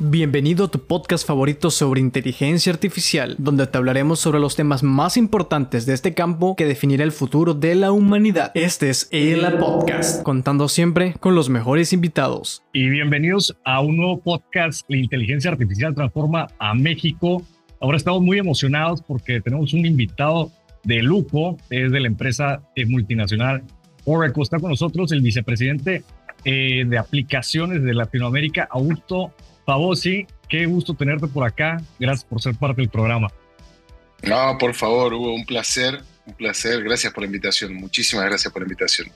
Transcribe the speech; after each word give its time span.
Bienvenido 0.00 0.64
a 0.64 0.70
tu 0.72 0.80
podcast 0.80 1.24
favorito 1.24 1.70
sobre 1.70 2.00
inteligencia 2.00 2.72
artificial, 2.72 3.36
donde 3.38 3.68
te 3.68 3.78
hablaremos 3.78 4.18
sobre 4.18 4.40
los 4.40 4.56
temas 4.56 4.82
más 4.82 5.16
importantes 5.16 5.86
de 5.86 5.94
este 5.94 6.14
campo 6.14 6.56
que 6.56 6.64
definirá 6.64 7.04
el 7.04 7.12
futuro 7.12 7.54
de 7.54 7.76
la 7.76 7.92
humanidad. 7.92 8.50
Este 8.56 8.90
es 8.90 9.06
ELA 9.12 9.56
Podcast, 9.56 10.24
contando 10.24 10.68
siempre 10.68 11.14
con 11.20 11.36
los 11.36 11.48
mejores 11.48 11.92
invitados. 11.92 12.64
Y 12.72 12.88
bienvenidos 12.88 13.56
a 13.64 13.82
un 13.82 13.96
nuevo 13.96 14.20
podcast, 14.20 14.84
La 14.88 14.96
inteligencia 14.96 15.52
artificial 15.52 15.94
transforma 15.94 16.48
a 16.58 16.74
México. 16.74 17.44
Ahora 17.80 17.96
estamos 17.96 18.20
muy 18.20 18.38
emocionados 18.38 19.00
porque 19.00 19.40
tenemos 19.40 19.74
un 19.74 19.86
invitado 19.86 20.50
de 20.82 21.04
lujo, 21.04 21.56
es 21.70 21.92
de 21.92 22.00
la 22.00 22.08
empresa 22.08 22.62
multinacional 22.88 23.62
Oracle. 24.06 24.42
Está 24.42 24.58
con 24.58 24.70
nosotros 24.70 25.12
el 25.12 25.20
vicepresidente 25.20 26.02
eh, 26.44 26.84
de 26.84 26.98
aplicaciones 26.98 27.84
de 27.84 27.94
Latinoamérica, 27.94 28.66
Augusto 28.72 29.32
Favosi, 29.64 30.26
qué 30.48 30.66
gusto 30.66 30.94
tenerte 30.94 31.26
por 31.26 31.44
acá. 31.44 31.80
Gracias 31.98 32.24
por 32.24 32.40
ser 32.40 32.54
parte 32.54 32.82
del 32.82 32.90
programa. 32.90 33.28
No, 34.22 34.56
por 34.58 34.74
favor, 34.74 35.12
Hugo, 35.12 35.34
un 35.34 35.44
placer, 35.44 36.00
un 36.26 36.34
placer. 36.34 36.82
Gracias 36.82 37.12
por 37.12 37.22
la 37.22 37.26
invitación. 37.26 37.74
Muchísimas 37.74 38.26
gracias 38.26 38.52
por 38.52 38.62
la 38.62 38.66
invitación. 38.66 39.08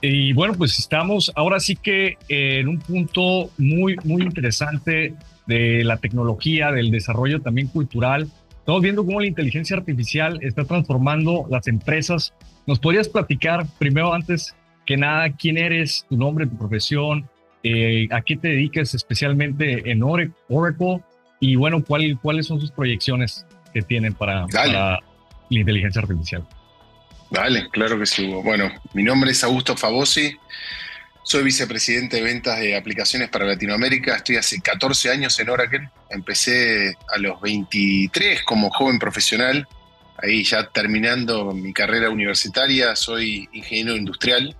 Y 0.00 0.32
bueno, 0.32 0.54
pues 0.54 0.78
estamos 0.78 1.32
ahora 1.34 1.58
sí 1.58 1.74
que 1.74 2.16
en 2.28 2.68
un 2.68 2.78
punto 2.78 3.50
muy, 3.58 3.96
muy 4.04 4.22
interesante 4.22 5.14
de 5.46 5.84
la 5.84 5.96
tecnología, 5.96 6.70
del 6.70 6.90
desarrollo 6.90 7.40
también 7.40 7.68
cultural. 7.68 8.30
Estamos 8.58 8.82
viendo 8.82 9.04
cómo 9.04 9.20
la 9.20 9.26
inteligencia 9.26 9.76
artificial 9.76 10.38
está 10.42 10.64
transformando 10.64 11.46
las 11.50 11.66
empresas. 11.68 12.34
¿Nos 12.66 12.78
podrías 12.78 13.08
platicar 13.08 13.66
primero, 13.78 14.12
antes 14.12 14.54
que 14.84 14.96
nada, 14.96 15.30
quién 15.30 15.56
eres, 15.56 16.04
tu 16.08 16.16
nombre, 16.16 16.46
tu 16.46 16.58
profesión, 16.58 17.28
eh, 17.68 18.08
¿A 18.12 18.20
qué 18.20 18.36
te 18.36 18.48
dedicas 18.48 18.94
especialmente 18.94 19.90
en 19.90 20.02
Oracle? 20.02 21.00
Y 21.40 21.56
bueno, 21.56 21.84
¿cuál, 21.84 22.18
¿cuáles 22.22 22.46
son 22.46 22.60
sus 22.60 22.70
proyecciones 22.70 23.44
que 23.74 23.82
tienen 23.82 24.14
para, 24.14 24.46
la 24.52 25.00
inteligencia 25.50 26.00
artificial? 26.00 26.46
Dale, 27.30 27.68
claro 27.70 27.98
que 27.98 28.06
sí. 28.06 28.26
Bueno, 28.26 28.70
mi 28.94 29.02
nombre 29.02 29.32
es 29.32 29.42
Augusto 29.42 29.76
Favosi. 29.76 30.36
Soy 31.24 31.42
vicepresidente 31.42 32.18
de 32.18 32.22
ventas 32.22 32.60
de 32.60 32.76
aplicaciones 32.76 33.30
para 33.30 33.44
Latinoamérica. 33.44 34.14
Estoy 34.14 34.36
hace 34.36 34.60
14 34.60 35.10
años 35.10 35.38
en 35.40 35.50
Oracle. 35.50 35.90
Empecé 36.08 36.94
a 37.12 37.18
los 37.18 37.40
23 37.40 38.44
como 38.44 38.70
joven 38.70 39.00
profesional. 39.00 39.66
Ahí 40.22 40.44
ya 40.44 40.68
terminando 40.68 41.52
mi 41.52 41.72
carrera 41.72 42.10
universitaria, 42.10 42.94
soy 42.94 43.48
ingeniero 43.52 43.96
industrial 43.96 44.56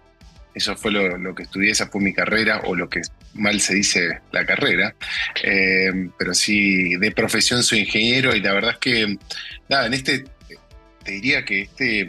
eso 0.57 0.75
fue 0.75 0.91
lo, 0.91 1.35
que 1.35 1.43
estudié, 1.43 1.71
esa 1.71 1.87
fue 1.87 2.01
mi 2.01 2.15
carrera, 2.15 2.63
o 2.65 2.75
lo 2.75 2.89
que 2.89 3.03
mal 3.35 3.61
se 3.61 3.75
dice 3.75 4.21
la 4.33 4.47
carrera. 4.47 4.95
Eh, 5.43 6.09
pero 6.19 6.33
sí, 6.33 6.97
de 6.97 7.11
profesión 7.11 7.63
soy 7.63 7.81
ingeniero 7.81 8.35
y 8.35 8.41
la 8.41 8.55
verdad 8.55 8.71
es 8.73 8.79
que, 8.79 9.19
nada, 9.69 9.87
en 9.87 9.93
este, 9.93 10.25
te 11.05 11.13
diría 11.13 11.45
que 11.45 11.61
este, 11.61 12.09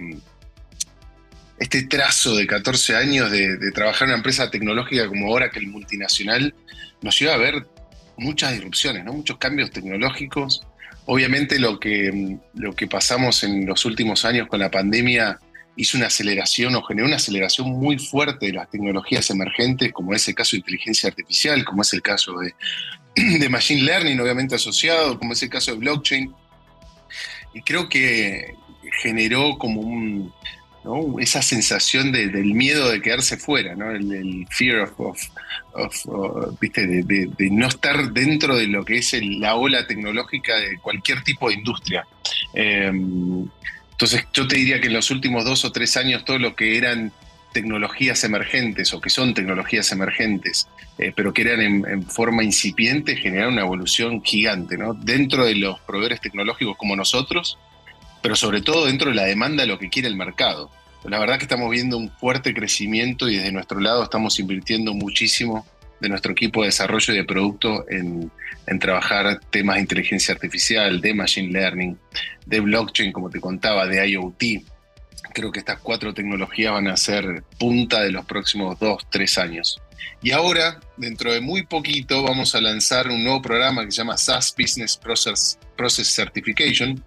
este 1.59 1.83
trazo 1.87 2.37
de 2.37 2.47
14 2.47 2.95
años 2.95 3.29
de, 3.29 3.57
trabajar 3.73 4.03
en 4.03 4.11
una 4.11 4.19
empresa 4.19 4.49
tecnológica 4.49 5.07
como 5.07 5.29
Oracle 5.29 5.67
multinacional 5.67 6.55
nos 7.01 7.19
lleva 7.19 7.33
a 7.33 7.37
ver 7.37 7.67
muchas 8.15 8.53
disrupciones, 8.53 9.03
¿no? 9.03 9.11
muchos 9.11 9.37
cambios 9.39 9.71
tecnológicos. 9.71 10.65
Obviamente 11.05 11.59
lo 11.59 11.81
que, 11.81 12.37
lo 12.53 12.73
que 12.73 12.87
pasamos 12.87 13.43
en 13.43 13.65
los 13.65 13.83
últimos 13.83 14.23
años 14.23 14.47
con 14.47 14.61
la 14.61 14.71
pandemia 14.71 15.37
hizo 15.77 15.97
una 15.97 16.07
aceleración 16.07 16.75
o 16.75 16.83
generó 16.83 17.07
una 17.07 17.15
aceleración 17.15 17.69
muy 17.69 17.97
fuerte 17.99 18.47
de 18.47 18.53
las 18.53 18.69
tecnologías 18.69 19.29
emergentes, 19.29 19.93
como 19.93 20.13
es 20.13 20.27
el 20.27 20.35
caso 20.35 20.55
de 20.55 20.59
inteligencia 20.59 21.09
artificial, 21.09 21.63
como 21.63 21.83
es 21.83 21.93
el 21.93 22.01
caso 22.01 22.33
de, 22.39 22.53
de 23.39 23.49
machine 23.49 23.83
learning, 23.83 24.19
obviamente 24.19 24.55
asociado, 24.55 25.17
como 25.17 25.33
es 25.33 25.43
el 25.43 25.49
caso 25.49 25.71
de 25.71 25.77
blockchain. 25.77 26.33
Y 27.53 27.61
creo 27.61 27.87
que 27.87 28.55
generó 29.01 29.57
como 29.57 29.81
un, 29.81 30.33
esa 31.19 31.41
sensación 31.41 32.11
del 32.11 32.53
miedo 32.53 32.89
de 32.89 33.01
quedarse 33.01 33.37
fuera, 33.37 33.75
¿no? 33.75 33.91
el, 33.91 34.47
fear 34.49 34.91
of, 34.97 35.21
of, 35.73 36.59
¿viste? 36.59 36.87
De, 36.87 37.49
no 37.51 37.67
estar 37.67 38.11
dentro 38.13 38.55
de 38.55 38.67
lo 38.67 38.85
que 38.85 38.97
es 38.97 39.13
la 39.21 39.55
ola 39.55 39.85
tecnológica 39.85 40.55
de 40.55 40.77
cualquier 40.79 41.23
tipo 41.23 41.49
de 41.49 41.55
industria. 41.55 42.07
Em, 42.53 43.47
entonces 43.97 44.27
yo 44.31 44.47
te 44.47 44.57
diría 44.57 44.79
que 44.79 44.87
en 44.87 44.93
los 44.93 45.09
últimos 45.09 45.43
dos 45.43 45.65
o 45.65 45.71
tres 45.71 45.97
años 45.97 46.23
todo 46.23 46.37
lo 46.37 46.55
que 46.55 46.77
eran 46.77 47.11
tecnologías 47.51 48.23
emergentes 48.23 48.93
o 48.93 49.01
que 49.01 49.09
son 49.09 49.33
tecnologías 49.33 49.91
emergentes, 49.91 50.67
eh, 50.99 51.11
pero 51.15 51.33
que 51.33 51.41
eran 51.41 51.61
en, 51.61 52.03
forma 52.03 52.43
incipiente, 52.43 53.15
generaron 53.15 53.53
una 53.53 53.63
evolución 53.63 54.23
gigante, 54.23 54.77
¿no? 54.77 54.93
Dentro 54.93 55.45
de 55.45 55.55
los 55.55 55.79
proveedores 55.79 56.21
tecnológicos 56.21 56.77
como 56.77 56.95
nosotros, 56.95 57.57
pero 58.21 58.35
sobre 58.35 58.61
todo 58.61 58.85
dentro 58.85 59.09
de 59.09 59.15
la 59.15 59.23
demanda 59.23 59.63
de 59.63 59.67
lo 59.67 59.79
que 59.79 59.89
quiere 59.89 60.07
el 60.07 60.15
mercado. 60.15 60.69
La 61.03 61.17
verdad 61.17 61.39
que 61.39 61.45
estamos 61.45 61.71
viendo 61.71 61.97
un 61.97 62.11
fuerte 62.11 62.53
crecimiento 62.53 63.27
y 63.27 63.37
desde 63.37 63.51
nuestro 63.51 63.79
lado 63.79 64.03
estamos 64.03 64.37
invirtiendo 64.37 64.93
muchísimo 64.93 65.65
de 65.99 66.09
nuestro 66.09 66.31
equipo 66.31 66.61
de 66.61 66.67
desarrollo 66.67 67.13
de 67.13 67.23
producto 67.23 67.85
en, 67.89 68.31
trabajar 68.79 69.39
temas 69.49 69.75
de 69.75 69.81
inteligencia 69.81 70.33
artificial, 70.33 70.99
de 71.01 71.13
machine 71.13 71.51
learning, 71.51 71.97
de 72.45 72.59
blockchain, 72.59 73.11
como 73.11 73.29
te 73.29 73.39
contaba, 73.39 73.87
de 73.87 74.07
IoT. 74.09 74.43
Creo 75.33 75.51
que 75.51 75.59
estas 75.59 75.79
cuatro 75.79 76.13
tecnologías 76.13 76.73
van 76.73 76.87
a 76.87 76.97
ser 76.97 77.43
punta 77.57 78.01
de 78.01 78.11
los 78.11 78.25
próximos 78.25 78.77
dos, 78.79 79.07
tres 79.09 79.37
años. 79.37 79.81
Y 80.21 80.31
ahora, 80.31 80.79
dentro 80.97 81.31
de 81.31 81.41
muy 81.41 81.65
poquito, 81.65 82.23
vamos 82.23 82.55
a 82.55 82.61
lanzar 82.61 83.07
un 83.07 83.23
nuevo 83.23 83.41
programa 83.41 83.85
que 83.85 83.91
se 83.91 83.97
llama 83.97 84.17
SaaS 84.17 84.53
Business 84.57 84.97
Process, 84.97 85.57
Process 85.75 86.13
Certification, 86.13 87.03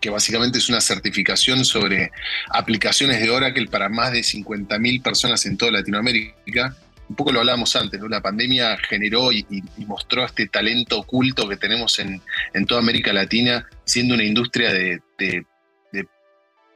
que 0.00 0.10
básicamente 0.10 0.58
es 0.58 0.68
una 0.68 0.80
certificación 0.80 1.64
sobre 1.64 2.10
aplicaciones 2.50 3.20
de 3.20 3.30
Oracle 3.30 3.68
para 3.68 3.88
más 3.88 4.12
de 4.12 4.20
50.000 4.20 5.02
personas 5.02 5.46
en 5.46 5.56
toda 5.56 5.72
Latinoamérica 5.72 6.76
un 7.12 7.16
poco 7.16 7.30
lo 7.30 7.40
hablábamos 7.40 7.76
antes, 7.76 8.00
¿no? 8.00 8.08
La 8.08 8.22
pandemia 8.22 8.78
generó 8.78 9.32
y, 9.32 9.44
mostró 9.86 10.24
este 10.24 10.48
talento 10.48 11.00
oculto 11.00 11.46
que 11.46 11.58
tenemos 11.58 11.98
en, 11.98 12.22
toda 12.66 12.80
América 12.80 13.12
Latina, 13.12 13.68
siendo 13.84 14.14
una 14.14 14.24
industria 14.24 14.72
de, 14.72 15.02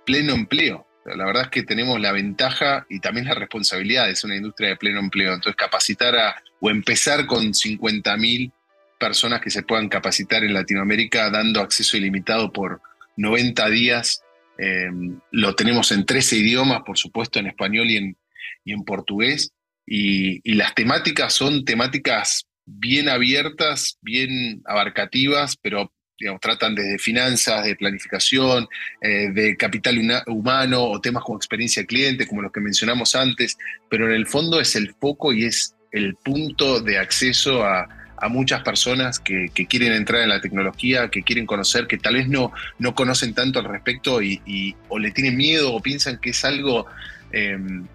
pleno 0.05 0.35
empleo. 0.35 0.87
La 1.05 1.25
verdad 1.25 1.45
es 1.45 1.49
que 1.49 1.63
tenemos 1.63 1.99
la 2.01 2.13
ventaja 2.13 2.87
y 2.89 3.01
también 3.01 3.27
la 3.27 3.35
responsabilidad 3.35 4.07
de 4.07 4.15
ser 4.15 4.29
una 4.29 4.37
industria 4.37 4.69
de 4.69 4.77
pleno 4.77 5.01
empleo. 5.01 5.33
Entonces, 5.33 5.57
capacitar 5.57 6.15
a, 6.15 6.43
o 6.61 6.71
empezar 6.71 7.27
con 7.27 7.47
50.000 7.55 8.53
personas 9.01 9.41
que 9.41 9.51
se 9.51 9.63
puedan 9.63 9.89
capacitar 9.89 10.45
en 10.45 10.53
Latinoamérica 10.53 11.31
dando 11.31 11.61
acceso 11.61 11.97
ilimitado 11.97 12.53
por 12.53 12.83
90 13.17 13.69
días. 13.71 14.23
Eh, 14.59 14.91
lo 15.33 15.55
tenemos 15.57 15.91
en 15.93 16.05
13 16.05 16.37
idiomas, 16.37 16.83
por 16.83 16.99
supuesto, 16.99 17.41
en 17.41 17.47
español 17.47 17.91
y 17.91 17.97
en, 17.97 18.17
y 18.65 18.73
en 18.73 18.85
portugués. 18.85 19.51
Y, 19.87 20.53
las 20.55 20.75
temáticas 20.75 21.33
son 21.33 21.65
temáticas 21.65 22.47
bien 22.65 23.09
abiertas, 23.09 23.99
bien 24.03 24.63
abarcativas, 24.67 25.57
pero 25.57 25.93
digamos, 26.19 26.41
tratan 26.41 26.75
desde 26.75 26.99
finanzas, 26.99 27.65
de 27.67 27.77
planificación, 27.77 28.67
eh, 29.03 29.31
de 29.33 29.57
capital 29.57 29.99
humano 30.27 30.83
o 30.83 31.01
temas 31.01 31.23
como 31.23 31.37
experiencia 31.37 31.83
de 31.83 31.87
cliente, 31.87 32.27
como 32.27 32.43
los 32.43 32.53
que 32.53 32.61
mencionamos 32.61 33.15
antes, 33.15 33.57
pero 33.91 34.07
en 34.09 34.15
el 34.15 34.27
fondo 34.27 34.59
es 34.59 34.75
el 34.77 34.95
foco 34.95 35.33
y 35.33 35.45
es 35.45 35.77
el 35.93 36.15
punto 36.17 36.81
de 36.81 36.99
acceso 36.99 37.65
a, 37.65 37.89
muchas 38.31 38.63
personas 38.63 39.21
que, 39.21 39.51
quieren 39.69 39.93
entrar 39.93 40.23
en 40.23 40.31
la 40.31 40.41
tecnología, 40.41 41.11
que 41.11 41.23
quieren 41.23 41.45
conocer, 41.47 41.87
que 41.87 41.99
tal 41.99 42.15
vez 42.15 42.27
no, 42.27 42.51
no 42.79 42.95
conocen 42.95 43.35
tanto 43.35 43.59
al 43.59 43.67
respecto 43.67 44.23
y, 44.23 44.75
o 44.89 44.99
le 44.99 45.11
tienen 45.11 45.37
miedo 45.37 45.73
o 45.73 45.81
piensan 45.81 46.19
que 46.19 46.31
es 46.31 46.45
algo... 46.45 46.87
Em, 47.31 47.87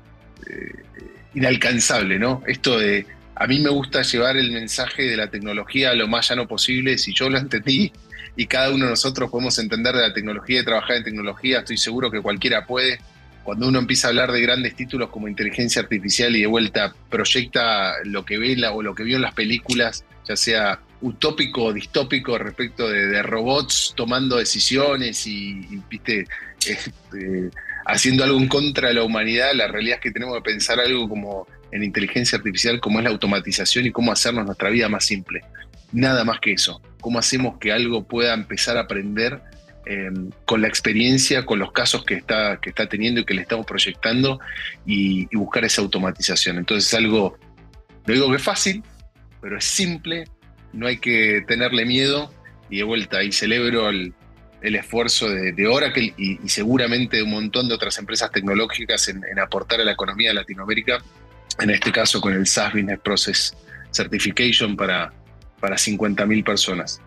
eh, 0.48 0.86
inalcanzable, 1.34 2.20
¿no? 2.20 2.44
Esto 2.48 2.80
de, 2.80 3.06
a 3.36 3.48
mí 3.48 3.60
me 3.60 3.70
gusta 3.70 4.02
llevar 4.02 4.38
el 4.38 4.52
mensaje 4.52 5.04
de 5.04 5.18
la 5.18 5.30
tecnología 5.30 5.92
a 5.92 5.96
lo 5.96 6.08
más 6.08 6.30
llano 6.30 6.48
posible, 6.48 6.98
si 6.98 7.14
yo 7.14 7.30
lo 7.30 7.38
entendí 7.38 7.92
y 8.36 8.48
cada 8.48 8.72
uno 8.72 8.86
de 8.86 8.92
nosotros 8.92 9.30
podemos 9.30 9.58
entender 9.60 9.96
de 9.96 10.02
la 10.02 10.14
tecnología 10.14 10.62
y 10.62 10.66
trabajar 10.66 10.98
en 10.98 11.04
tecnología, 11.04 11.60
estoy 11.60 11.78
seguro 11.78 12.10
que 12.12 12.22
cualquiera 12.22 12.66
puede. 12.66 13.00
Cuando 13.44 13.68
uno 13.68 13.80
empieza 13.80 14.08
a 14.08 14.10
hablar 14.10 14.32
de 14.32 14.42
grandes 14.42 14.76
títulos 14.76 15.10
como 15.10 15.28
inteligencia 15.28 15.82
artificial 15.82 16.36
y 16.36 16.42
de 16.42 16.48
vuelta 16.48 16.94
proyecta 17.10 17.94
lo 18.06 18.24
que 18.24 18.38
ve 18.38 18.56
o 18.72 18.82
lo 18.84 18.94
que 18.94 19.04
vio 19.04 19.16
en 19.16 19.24
las 19.24 19.34
películas, 19.34 20.06
ya 20.28 20.36
sea 20.36 20.80
utópico 21.02 21.66
o 21.66 21.74
distópico 21.74 22.38
respecto 22.38 22.88
de, 22.88 23.24
robots 23.24 23.94
tomando 23.96 24.38
decisiones 24.38 25.26
y, 25.26 25.82
viste, 25.90 26.26
este, 26.68 27.50
haciendo 27.92 28.24
algo 28.24 28.40
en 28.40 28.48
contra 28.48 28.88
de 28.88 28.94
la 28.96 29.04
humanidad, 29.04 29.54
la 29.54 29.68
realidad 29.68 29.98
es 29.98 30.02
que 30.02 30.12
tenemos 30.12 30.36
que 30.36 30.42
pensar 30.42 30.80
algo 30.80 31.10
como 31.10 31.48
en 31.72 31.84
inteligencia 31.84 32.38
artificial, 32.38 32.80
como 32.80 33.00
es 33.00 33.04
la 33.04 33.12
automatización 33.12 33.86
y 33.86 33.92
cómo 33.92 34.12
hacernos 34.12 34.46
nuestra 34.46 34.70
vida 34.70 34.90
más 34.90 35.06
simple. 35.06 35.42
Nada 35.92 36.24
más 36.24 36.40
que 36.40 36.54
eso. 36.54 36.82
Cómo 37.02 37.20
hacemos 37.20 37.58
que 37.58 37.72
algo 37.72 38.04
pueda 38.04 38.34
empezar 38.34 38.78
a 38.78 38.82
aprender 38.82 39.42
em, 39.86 40.30
con 40.46 40.62
la 40.62 40.68
experiencia, 40.68 41.46
con 41.46 41.60
los 41.60 41.72
casos 41.72 42.06
que 42.06 42.16
está, 42.16 42.60
que 42.62 42.70
está 42.70 42.88
teniendo 42.88 43.22
y 43.22 43.26
que 43.26 43.34
le 43.34 43.42
estamos 43.42 43.66
proyectando 43.66 44.40
y, 44.86 45.28
buscar 45.36 45.66
esa 45.66 45.82
automatización. 45.82 46.58
Entonces 46.58 46.88
es 46.88 46.94
algo, 46.94 47.38
no 48.06 48.14
digo 48.14 48.30
que 48.30 48.38
es 48.38 48.44
fácil, 48.44 48.84
pero 49.42 49.58
es 49.58 49.66
simple, 49.66 50.26
no 50.72 50.88
hay 50.88 50.98
que 50.98 51.44
tenerle 51.48 51.86
miedo 51.86 52.32
y 52.70 52.78
de 52.78 52.84
vuelta, 52.84 53.22
y 53.22 53.34
celebro 53.34 53.90
el, 53.90 54.14
esfuerzo 54.62 55.30
de, 55.30 55.68
Oracle 55.68 56.14
y, 56.18 56.38
seguramente 56.48 57.18
de 57.18 57.24
un 57.24 57.32
montón 57.32 57.68
de 57.68 57.76
otras 57.76 57.98
empresas 57.98 58.32
tecnológicas 58.32 59.08
en, 59.08 59.24
aportar 59.40 59.82
a 59.82 59.84
la 59.84 59.94
economía 59.94 60.30
de 60.30 60.36
Latinoamérica, 60.36 61.04
en 61.60 61.70
este 61.70 61.92
caso 61.92 62.22
con 62.22 62.34
el 62.34 62.46
SaaS 62.46 62.74
Business 62.74 63.00
Process 63.00 63.58
Certification 63.92 64.76
para, 64.76 65.12
para 65.60 65.76
50.000 65.76 66.44
personas. 66.44 67.02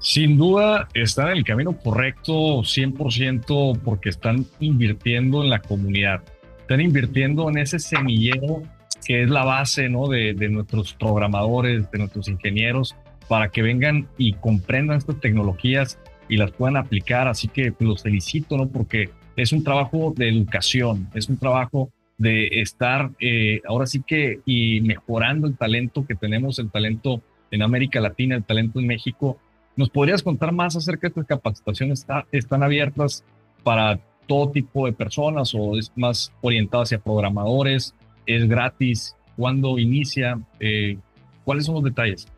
Sin 0.00 0.36
duda 0.36 0.88
están 0.94 1.28
en 1.28 1.36
el 1.38 1.44
camino 1.44 1.76
correcto 1.76 2.32
100% 2.32 3.80
porque 3.84 4.08
están 4.08 4.46
invirtiendo 4.58 5.42
en 5.42 5.50
la 5.50 5.60
comunidad, 5.60 6.22
están 6.60 6.80
invirtiendo 6.80 7.48
en 7.48 7.58
ese 7.58 7.78
semillero 7.78 8.62
que 9.04 9.22
es 9.22 9.30
la 9.30 9.44
base 9.44 9.88
¿no? 9.88 10.08
de, 10.08 10.34
de 10.34 10.48
nuestros 10.48 10.94
programadores, 10.94 11.90
de 11.90 11.98
nuestros 11.98 12.28
ingenieros, 12.28 12.94
para 13.28 13.50
que 13.50 13.62
vengan 13.62 14.08
y 14.16 14.34
comprendan 14.34 14.98
estas 14.98 15.20
tecnologías 15.20 15.98
y 16.28 16.36
las 16.36 16.52
puedan 16.52 16.76
aplicar. 16.76 17.28
Así 17.28 17.48
que 17.48 17.72
los 17.78 18.02
felicito, 18.02 18.56
¿no? 18.56 18.68
Porque 18.68 19.10
es 19.36 19.52
un 19.52 19.64
trabajo 19.64 20.12
de 20.16 20.28
educación, 20.28 21.08
es 21.14 21.28
un 21.28 21.36
trabajo 21.36 21.90
de 22.18 22.46
estar 22.60 23.10
eh, 23.20 23.60
ahora 23.66 23.86
sí 23.86 24.02
que 24.06 24.40
y 24.44 24.80
mejorando 24.82 25.46
el 25.46 25.56
talento 25.56 26.06
que 26.06 26.14
tenemos, 26.14 26.58
el 26.58 26.70
talento 26.70 27.22
en 27.50 27.62
América 27.62 28.00
Latina, 28.00 28.36
el 28.36 28.44
talento 28.44 28.78
en 28.80 28.86
México. 28.86 29.38
¿Nos 29.76 29.90
podrías 29.90 30.22
contar 30.22 30.52
más 30.52 30.76
acerca 30.76 31.02
de 31.02 31.08
estas 31.08 31.26
capacitaciones? 31.26 32.06
¿Están 32.30 32.62
abiertas 32.62 33.24
para 33.62 33.98
todo 34.26 34.50
tipo 34.50 34.86
de 34.86 34.92
personas 34.92 35.54
o 35.54 35.78
es 35.78 35.90
más 35.96 36.32
orientada 36.42 36.84
hacia 36.84 36.98
programadores? 36.98 37.94
¿Es 38.26 38.46
gratis? 38.46 39.16
¿Cuándo 39.36 39.78
inicia? 39.78 40.38
Eh, 40.60 40.98
¿Cuáles 41.44 41.64
son 41.64 41.76
los 41.76 41.84
detalles? 41.84 42.28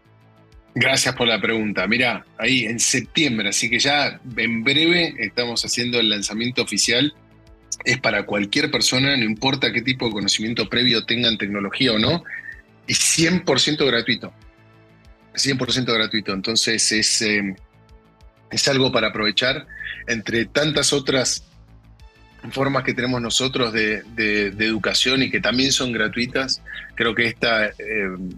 Gracias 0.75 1.15
por 1.15 1.29
la 1.29 1.41
pregunta. 1.41 1.87
Mira, 1.87 2.27
ahí 2.37 2.65
en 2.65 2.81
septiembre, 2.81 3.51
así 3.51 3.71
que 3.71 3.79
ya 3.79 4.21
en 4.37 4.65
breve 4.65 5.15
estamos 5.19 5.65
haciendo 5.65 6.01
el 6.01 6.11
lanzamiento 6.11 6.63
oficial. 6.63 7.15
Es 7.85 7.99
para 7.99 8.27
cualquier 8.27 8.71
persona, 8.73 9.17
no 9.17 9.25
importa 9.25 9.73
qué 9.73 9.83
tipo 9.83 10.07
de 10.07 10.13
conocimiento 10.13 10.69
previo 10.69 11.05
tengan 11.05 11.39
tecnología 11.39 11.93
o 11.93 11.99
no, 11.99 12.25
y 12.89 12.93
100% 12.95 13.87
gratuito. 13.87 14.33
100% 15.35 15.95
gratuito. 15.95 16.33
Entonces 16.33 16.91
es, 16.91 17.23
eh, 17.23 17.55
es 18.51 18.69
algo 18.69 18.91
para 18.91 19.09
aprovechar 19.09 19.67
entre 20.09 20.45
tantas 20.47 20.93
otras 20.93 21.45
formas 22.53 22.85
que 22.85 22.95
tenemos 22.95 23.21
nosotros 23.21 23.73
de, 23.73 24.03
educación 24.59 25.23
y 25.23 25.31
que 25.31 25.41
también 25.41 25.73
son 25.73 25.93
gratuitas. 25.93 26.63
Creo 26.95 27.15
que 27.15 27.27
esta, 27.27 27.67
eh, 27.67 27.73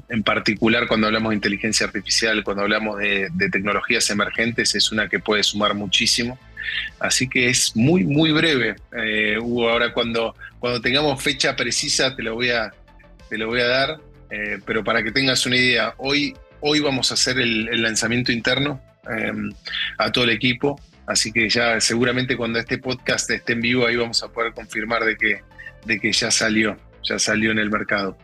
en 0.08 0.22
particular, 0.22 0.86
cuando 0.86 1.06
hablamos 1.06 1.30
de 1.30 1.36
inteligencia 1.36 1.86
artificial, 1.86 2.42
cuando 2.44 2.62
hablamos 2.62 2.98
de, 2.98 3.30
tecnologías 3.50 4.08
emergentes, 4.10 4.74
es 4.74 4.92
una 4.92 5.08
que 5.08 5.18
puede 5.18 5.42
sumar 5.42 5.74
muchísimo. 5.74 6.38
Así 6.98 7.28
que 7.28 7.48
es 7.48 7.76
muy, 7.76 8.04
muy 8.04 8.32
breve. 8.32 8.76
Eh, 8.96 9.38
Hugo, 9.40 9.70
ahora 9.70 9.92
cuando, 9.92 10.34
cuando 10.58 10.80
tengamos 10.80 11.22
fecha 11.22 11.54
precisa 11.54 12.16
te 12.16 12.22
lo 12.22 12.34
voy 12.34 12.50
a, 12.50 12.72
te 13.28 13.38
lo 13.38 13.46
voy 13.46 13.60
a 13.60 13.66
dar, 13.68 14.00
eh, 14.30 14.58
pero 14.66 14.82
para 14.82 15.02
que 15.02 15.12
tengas 15.12 15.46
una 15.46 15.56
idea, 15.56 15.94
hoy, 15.98 16.34
hoy 16.60 16.80
vamos 16.80 17.10
a 17.10 17.14
hacer 17.14 17.38
el 17.38 17.82
lanzamiento 17.82 18.32
interno 18.32 18.80
a 19.98 20.10
todo 20.10 20.24
el 20.24 20.30
equipo. 20.30 20.80
Así 21.06 21.32
que 21.32 21.48
ya 21.48 21.80
seguramente 21.80 22.36
cuando 22.36 22.58
este 22.58 22.78
podcast 22.78 23.30
esté 23.30 23.52
en 23.52 23.60
vivo 23.60 23.86
ahí 23.86 23.96
vamos 23.96 24.22
a 24.22 24.28
poder 24.28 24.52
confirmar 24.52 25.04
de 25.04 25.16
que, 25.16 25.40
de 25.84 26.00
que 26.00 26.12
ya 26.12 26.30
salió, 26.30 26.76
ya 27.02 27.18
salió 27.18 27.52
en 27.52 27.58
el 27.58 27.70
mercado. 27.70 28.16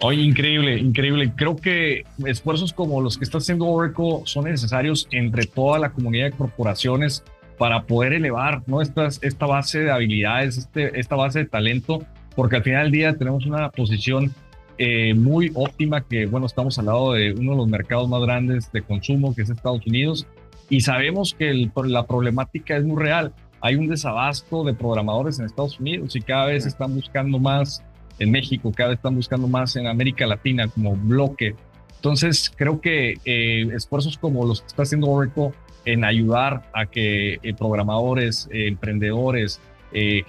Oye, 0.00 0.22
increíble, 0.22 0.78
increíble. 0.78 1.32
Creo 1.36 1.56
que 1.56 2.04
esfuerzos 2.26 2.72
como 2.72 3.00
los 3.00 3.16
que 3.16 3.24
está 3.24 3.38
haciendo 3.38 3.66
Oracle 3.66 4.20
son 4.24 4.44
necesarios 4.44 5.08
entre 5.10 5.46
toda 5.46 5.78
la 5.78 5.90
comunidad 5.90 6.26
de 6.26 6.32
corporaciones 6.32 7.24
para 7.56 7.84
poder 7.84 8.12
elevar 8.12 8.62
¿no? 8.66 8.82
esta, 8.82 9.08
esta 9.22 9.46
base 9.46 9.80
de 9.80 9.90
habilidades, 9.90 10.58
este, 10.58 10.98
esta 11.00 11.16
base 11.16 11.40
de 11.40 11.44
talento, 11.46 12.04
porque 12.34 12.56
al 12.56 12.62
final 12.62 12.84
del 12.84 12.92
día 12.92 13.16
tenemos 13.16 13.46
una 13.46 13.70
posición 13.70 14.34
eh, 14.76 15.14
muy 15.14 15.50
óptima 15.54 16.02
que, 16.02 16.26
bueno, 16.26 16.44
estamos 16.44 16.78
al 16.78 16.86
lado 16.86 17.14
de 17.14 17.32
uno 17.32 17.52
de 17.52 17.56
los 17.56 17.68
mercados 17.68 18.08
más 18.10 18.20
grandes 18.20 18.70
de 18.72 18.82
consumo, 18.82 19.34
que 19.34 19.42
es 19.42 19.50
Estados 19.50 19.86
Unidos, 19.86 20.26
y 20.68 20.80
sabemos 20.80 21.34
que 21.38 21.70
la 21.84 22.06
problemática 22.06 22.76
es 22.76 22.84
muy 22.84 23.02
real. 23.02 23.32
Hay 23.60 23.76
un 23.76 23.88
desabasto 23.88 24.64
de 24.64 24.74
programadores 24.74 25.38
en 25.38 25.46
Estados 25.46 25.80
Unidos 25.80 26.14
y 26.16 26.20
cada 26.20 26.46
vez 26.46 26.66
están 26.66 26.94
buscando 26.94 27.38
más 27.38 27.82
en 28.18 28.30
México, 28.30 28.72
cada 28.74 28.90
vez 28.90 28.98
están 28.98 29.14
buscando 29.14 29.48
más 29.48 29.76
en 29.76 29.86
América 29.86 30.26
Latina 30.26 30.68
como 30.68 30.96
bloque. 30.96 31.54
Entonces, 31.96 32.52
creo 32.54 32.80
que 32.80 33.14
eh, 33.24 33.68
esfuerzos 33.74 34.18
como 34.18 34.46
los 34.46 34.60
que 34.60 34.66
está 34.68 34.82
haciendo 34.82 35.08
Oracle 35.08 35.50
en 35.84 36.04
ayudar 36.04 36.68
a 36.74 36.86
que 36.86 37.34
eh, 37.42 37.54
programadores, 37.54 38.48
eh, 38.52 38.68
emprendedores, 38.68 39.60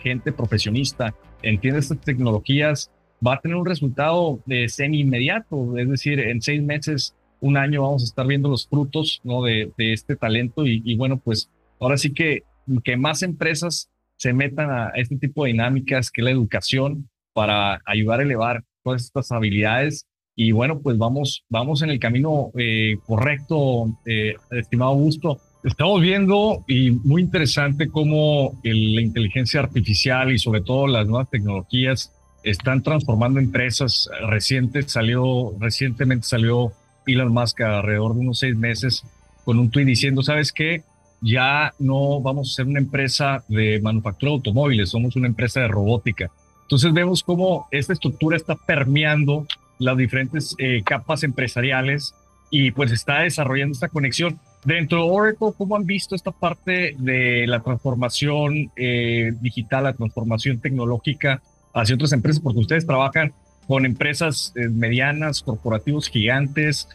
gente 0.02 0.32
profesionista 0.32 1.14
entienda 1.42 1.80
estas 1.80 2.00
tecnologías, 2.00 2.90
va 3.26 3.34
a 3.34 3.40
tener 3.42 3.58
un 3.58 3.66
resultado 3.66 4.40
semi 4.68 5.02
inmediato, 5.02 5.78
es 5.78 5.90
decir, 5.90 6.22
en 6.22 6.42
seis 6.42 6.62
meses 6.64 7.17
un 7.40 7.58
año 7.58 7.84
vamos 7.84 8.04
a 8.04 8.06
estar 8.06 8.26
viendo 8.26 8.50
los 8.50 8.68
frutos 8.68 9.22
¿no? 9.24 9.44
de, 9.44 9.72
este 9.78 10.16
talento 10.16 10.66
y, 10.66 10.96
bueno, 10.96 11.18
pues 11.18 11.50
ahora 11.80 11.98
sí 11.98 12.14
que, 12.14 12.44
que 12.84 12.98
más 12.98 13.22
empresas 13.22 13.90
se 14.18 14.34
metan 14.34 14.72
a 14.72 14.90
este 14.96 15.18
tipo 15.18 15.44
de 15.44 15.52
dinámicas 15.52 16.10
que 16.12 16.24
la 16.24 16.32
educación 16.32 17.10
para 17.34 17.82
ayudar 17.86 18.20
a 18.20 18.24
elevar 18.24 18.64
todas 18.84 19.04
estas 19.04 19.32
habilidades 19.32 20.08
y 20.40 20.52
bueno, 20.52 20.80
pues 20.80 21.00
vamos, 21.00 21.44
vamos 21.50 21.82
en 21.82 21.90
el 21.90 22.00
camino 22.00 22.52
eh, 22.56 22.98
correcto, 23.08 23.98
eh, 24.06 24.36
estimado 24.52 24.92
Augusto. 24.92 25.40
Estamos 25.64 26.00
viendo 26.00 26.64
y 26.68 26.92
muy 26.92 27.24
interesante 27.24 27.90
cómo 27.90 28.60
la 28.64 29.02
inteligencia 29.02 29.60
artificial 29.60 30.32
y 30.32 30.38
sobre 30.38 30.62
todo 30.62 30.86
las 30.86 31.08
nuevas 31.08 31.30
tecnologías 31.32 32.14
están 32.44 32.84
transformando 32.84 33.40
empresas. 33.40 34.08
Reciente 34.28 34.84
salió, 34.84 35.56
recientemente 35.60 36.28
salió 36.28 36.72
Elon 37.08 37.34
Musk 37.34 37.62
alrededor 37.62 38.14
de 38.14 38.20
unos 38.20 38.40
seis 38.40 38.56
meses 38.56 39.04
con 39.44 39.60
un 39.60 39.72
tweet 39.72 39.86
diciendo, 39.86 40.22
¿sabes 40.22 40.52
qué? 40.52 40.84
Ya 41.22 41.74
no 41.80 42.22
vamos 42.22 42.52
a 42.52 42.56
ser 42.56 42.68
una 42.68 42.80
empresa 42.80 43.44
de 43.48 43.80
manufactura 43.82 44.32
de 44.32 44.36
automóviles, 44.36 44.90
somos 44.90 45.16
una 45.16 45.28
empresa 45.28 45.62
de 45.62 45.68
robótica. 45.68 46.30
Entonces 46.64 46.94
vemos 46.94 47.24
cómo 47.24 47.68
esta 47.72 47.94
estructura 47.94 48.36
está 48.36 48.56
permeando 48.56 49.48
las 49.80 49.96
diferentes 49.98 50.54
eh, 50.58 50.82
capas 50.84 51.24
empresariales 51.24 52.14
y 52.50 52.72
pues 52.72 52.92
está 52.92 53.22
desarrollando 53.22 53.74
esta 53.74 53.88
conexión. 53.88 54.40
Dentro 54.66 55.04
de 55.04 55.10
Oracle, 55.10 55.54
¿cómo 55.58 55.76
han 55.76 55.86
visto 55.86 56.16
esta 56.16 56.32
parte 56.32 56.96
de 56.98 57.46
la 57.48 57.62
transformación 57.62 58.72
eh, 58.76 59.32
digital, 59.40 59.86
la 59.86 59.94
transformación 59.94 60.60
tecnológica 60.60 61.42
hacia 61.74 61.96
otras 61.96 62.12
empresas? 62.12 62.42
Porque 62.42 62.60
ustedes 62.60 62.86
trabajan 62.86 63.34
con 63.68 63.86
empresas 63.86 64.54
eh, 64.56 64.70
medianas, 64.70 65.42
corporativos 65.42 66.10
gigantes. 66.10 66.88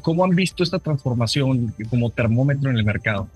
¿Cómo 0.00 0.24
han 0.24 0.30
visto 0.30 0.62
esta 0.62 0.78
transformación 0.78 1.74
como 1.90 2.10
termómetro 2.10 2.70
en 2.70 2.76
el 2.76 2.84
mercado? 2.84 3.28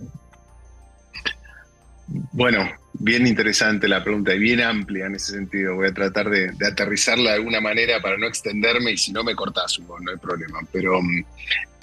Bueno, 2.07 2.71
bien 2.93 3.27
interesante 3.27 3.89
la 3.89 4.05
pregunta 4.05 4.33
y 4.33 4.39
bien 4.39 4.61
amplia 4.61 5.07
en 5.07 5.17
ese 5.17 5.33
sentido. 5.33 5.75
Voy 5.75 5.89
a 5.89 5.93
tratar 5.93 6.31
de, 6.31 6.53
aterrizarla 6.65 7.31
de 7.31 7.37
alguna 7.37 7.61
manera 7.61 8.01
para 8.01 8.17
no 8.17 8.29
extenderme 8.29 8.93
y 8.93 8.97
si 8.97 9.13
no 9.13 9.25
me 9.25 9.35
cortas, 9.35 9.79
no 9.81 10.11
hay 10.11 10.19
problema. 10.19 10.61
Pero 10.73 11.03
mm, 11.03 11.25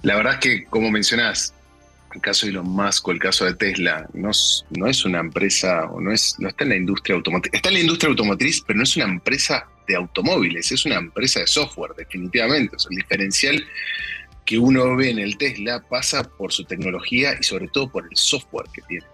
la 0.03 0.15
verdad 0.15 0.33
es 0.36 0.39
que, 0.39 0.65
como 0.65 0.89
mencionás, 0.91 1.53
el 2.13 2.22
caso 2.22 2.46
de 2.46 2.51
Elon 2.51 2.70
Musk 2.70 3.08
o 3.08 3.12
el 3.12 3.20
caso 3.20 3.46
de 3.46 3.53
Tesla, 3.55 4.08
no, 4.13 4.32
no 4.72 4.88
es 4.88 5.05
una 5.05 5.20
empresa 5.20 5.86
o 5.86 6.00
no, 6.00 6.12
es, 6.12 6.36
no 6.39 6.50
está 6.50 6.63
en 6.63 6.70
la 6.70 6.75
industria 6.75 7.15
automotriz. 7.15 7.53
Está 7.53 7.70
en 7.70 7.75
la 7.75 7.82
industria 7.82 8.10
automotriz, 8.10 8.62
pero 8.65 8.77
no 8.77 8.84
es 8.84 8.96
una 8.96 9.05
empresa 9.05 9.67
de 9.88 9.96
automóviles, 9.96 10.72
es 10.72 10.86
una 10.86 10.96
empresa 10.96 11.41
de 11.41 11.48
software, 11.48 11.93
definitivamente. 11.98 12.77
el 12.89 12.96
diferencial 12.96 13.65
que 14.46 14.58
uno 14.58 14.96
ve 14.96 15.10
en 15.10 15.20
el 15.20 15.38
Tesla 15.38 15.82
pasa 15.82 16.24
por 16.24 16.51
su 16.51 16.65
tecnología 16.65 17.36
y 17.39 17.43
sobre 17.43 17.67
todo 17.70 17.89
por 17.89 18.05
el 18.10 18.15
software 18.15 18.67
que 18.74 18.82
tiene. 18.84 19.05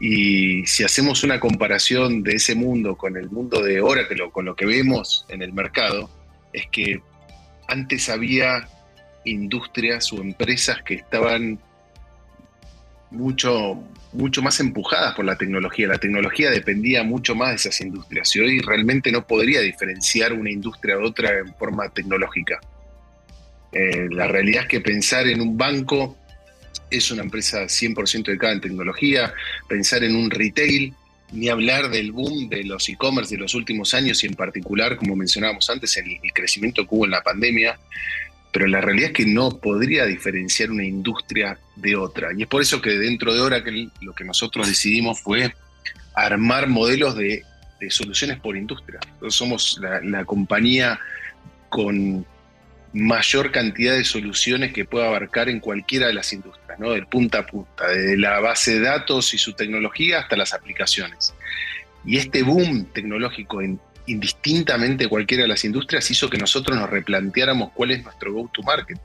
Y 0.00 0.66
si 0.66 0.82
hacemos 0.82 1.24
una 1.24 1.38
comparación 1.38 2.22
de 2.22 2.36
ese 2.36 2.54
mundo 2.54 2.96
con 2.96 3.16
el 3.16 3.30
mundo 3.30 3.62
de 3.62 3.82
Oracle, 3.82 4.30
con 4.30 4.46
lo 4.46 4.56
que 4.56 4.64
vemos 4.64 5.26
en 5.28 5.42
el 5.42 5.52
mercado, 5.52 6.08
es 6.54 6.66
que 6.68 7.02
antes 7.68 8.08
había 8.08 8.66
industrias 9.24 10.12
o 10.12 10.16
empresas 10.22 10.82
que 10.82 10.94
estaban 10.94 11.60
mucho, 13.10 13.82
mucho 14.12 14.42
más 14.42 14.60
empujadas 14.60 15.14
por 15.14 15.24
la 15.24 15.36
tecnología. 15.36 15.88
La 15.88 15.98
tecnología 15.98 16.50
dependía 16.50 17.02
mucho 17.02 17.34
más 17.34 17.50
de 17.50 17.56
esas 17.56 17.80
industrias 17.80 18.34
y 18.36 18.40
hoy 18.40 18.60
realmente 18.60 19.12
no 19.12 19.26
podría 19.26 19.60
diferenciar 19.60 20.32
una 20.32 20.50
industria 20.50 20.96
de 20.96 21.04
otra 21.04 21.38
en 21.38 21.54
forma 21.54 21.88
tecnológica. 21.88 22.60
Eh, 23.72 24.08
la 24.10 24.26
realidad 24.26 24.62
es 24.62 24.68
que 24.68 24.80
pensar 24.80 25.26
en 25.28 25.40
un 25.40 25.56
banco 25.56 26.16
es 26.90 27.10
una 27.10 27.22
empresa 27.22 27.62
100% 27.62 28.24
dedicada 28.24 28.52
en 28.52 28.60
tecnología, 28.60 29.32
pensar 29.68 30.02
en 30.02 30.16
un 30.16 30.30
retail, 30.30 30.94
ni 31.32 31.48
hablar 31.48 31.90
del 31.90 32.10
boom 32.10 32.48
de 32.48 32.64
los 32.64 32.88
e-commerce 32.88 33.36
de 33.36 33.40
los 33.40 33.54
últimos 33.54 33.94
años 33.94 34.24
y 34.24 34.26
en 34.26 34.34
particular, 34.34 34.96
como 34.96 35.14
mencionábamos 35.14 35.70
antes, 35.70 35.96
el, 35.96 36.18
el 36.20 36.32
crecimiento 36.32 36.82
que 36.82 36.94
hubo 36.94 37.04
en 37.04 37.12
la 37.12 37.22
pandemia, 37.22 37.78
pero 38.52 38.66
la 38.66 38.80
realidad 38.80 39.10
es 39.10 39.16
que 39.16 39.26
no 39.26 39.58
podría 39.58 40.06
diferenciar 40.06 40.70
una 40.70 40.84
industria 40.84 41.58
de 41.76 41.96
otra. 41.96 42.30
Y 42.36 42.42
es 42.42 42.48
por 42.48 42.62
eso 42.62 42.80
que 42.80 42.90
dentro 42.90 43.32
de 43.32 43.40
Oracle 43.40 43.88
lo 44.00 44.12
que 44.12 44.24
nosotros 44.24 44.66
decidimos 44.66 45.20
fue 45.20 45.54
armar 46.14 46.68
modelos 46.68 47.16
de, 47.16 47.44
soluciones 47.88 48.38
por 48.38 48.56
industria. 48.56 49.00
somos 49.28 49.80
la, 49.80 50.24
compañía 50.24 51.00
con 51.70 52.26
mayor 52.92 53.52
cantidad 53.52 53.94
de 53.94 54.04
soluciones 54.04 54.72
que 54.72 54.84
pueda 54.84 55.06
abarcar 55.06 55.48
en 55.48 55.60
cualquiera 55.60 56.08
de 56.08 56.14
las 56.14 56.32
industrias, 56.32 56.78
¿no? 56.78 56.90
del 56.90 57.06
punta 57.06 57.38
a 57.38 57.46
punta, 57.46 57.88
desde 57.88 58.18
la 58.18 58.40
base 58.40 58.74
de 58.74 58.80
datos 58.80 59.32
y 59.32 59.38
su 59.38 59.54
tecnología 59.54 60.18
hasta 60.18 60.36
las 60.36 60.52
aplicaciones. 60.52 61.32
Y 62.04 62.16
este 62.18 62.42
boom 62.42 62.86
tecnológico 62.92 63.62
en 63.62 63.80
indistintamente 64.10 65.08
cualquiera 65.08 65.42
de 65.42 65.48
las 65.48 65.64
industrias 65.64 66.10
hizo 66.10 66.28
que 66.28 66.38
nosotros 66.38 66.78
nos 66.78 66.90
replanteáramos 66.90 67.72
cuál 67.72 67.92
es 67.92 68.02
nuestro 68.02 68.32
go-to-market. 68.32 68.98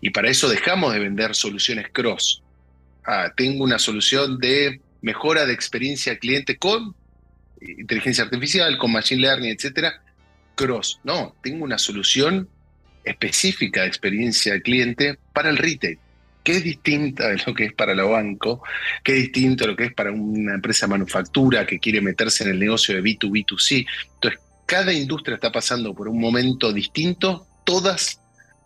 Y 0.00 0.10
para 0.10 0.30
eso 0.30 0.48
dejamos 0.48 0.92
de 0.92 1.00
vender 1.00 1.34
soluciones 1.34 1.88
cross. 1.92 2.42
Ah, 3.04 3.32
tengo 3.36 3.64
una 3.64 3.78
solución 3.78 4.38
de 4.38 4.80
mejora 5.00 5.44
de 5.44 5.52
experiencia 5.52 6.18
cliente 6.18 6.56
con 6.56 6.94
inteligencia 7.60 8.24
artificial, 8.24 8.78
con 8.78 8.92
machine 8.92 9.20
learning, 9.22 9.50
etcétera, 9.50 10.02
cross. 10.54 11.00
No, 11.04 11.34
tengo 11.42 11.64
una 11.64 11.78
solución 11.78 12.48
específica 13.04 13.82
de 13.82 13.88
experiencia 13.88 14.60
cliente 14.60 15.18
para 15.32 15.50
el 15.50 15.56
retail 15.56 15.98
que 16.42 16.52
es 16.52 16.64
distinta 16.64 17.28
de 17.28 17.40
lo 17.46 17.54
que 17.54 17.66
es 17.66 17.72
para 17.72 17.94
los 17.94 18.10
bancos, 18.10 18.60
que 19.04 19.12
es 19.12 19.22
distinto 19.22 19.64
de 19.64 19.70
lo 19.70 19.76
que 19.76 19.84
es 19.84 19.94
para 19.94 20.10
una 20.10 20.54
empresa 20.54 20.86
manufactura 20.86 21.66
que 21.66 21.78
quiere 21.78 22.00
meterse 22.00 22.44
en 22.44 22.50
el 22.50 22.58
negocio 22.58 22.94
de 22.94 23.02
B2B2C. 23.02 23.86
Entonces, 24.14 24.40
cada 24.66 24.92
industria 24.92 25.34
está 25.34 25.52
pasando 25.52 25.94
por 25.94 26.08
un 26.08 26.20
momento 26.20 26.72
distinto, 26.72 27.46
todas 27.64 28.20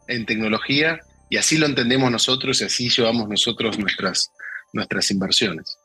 en 0.09 0.25
tecnología, 0.25 1.01
y 1.29 1.37
así 1.37 1.59
lo 1.59 1.67
entendemos 1.67 2.11
nosotros 2.11 2.61
y 2.61 2.65
así 2.65 2.89
llevamos 2.89 3.29
nosotros 3.29 3.79
nuestras, 3.79 4.31
nuestras 4.73 5.11
inversiones. 5.11 5.79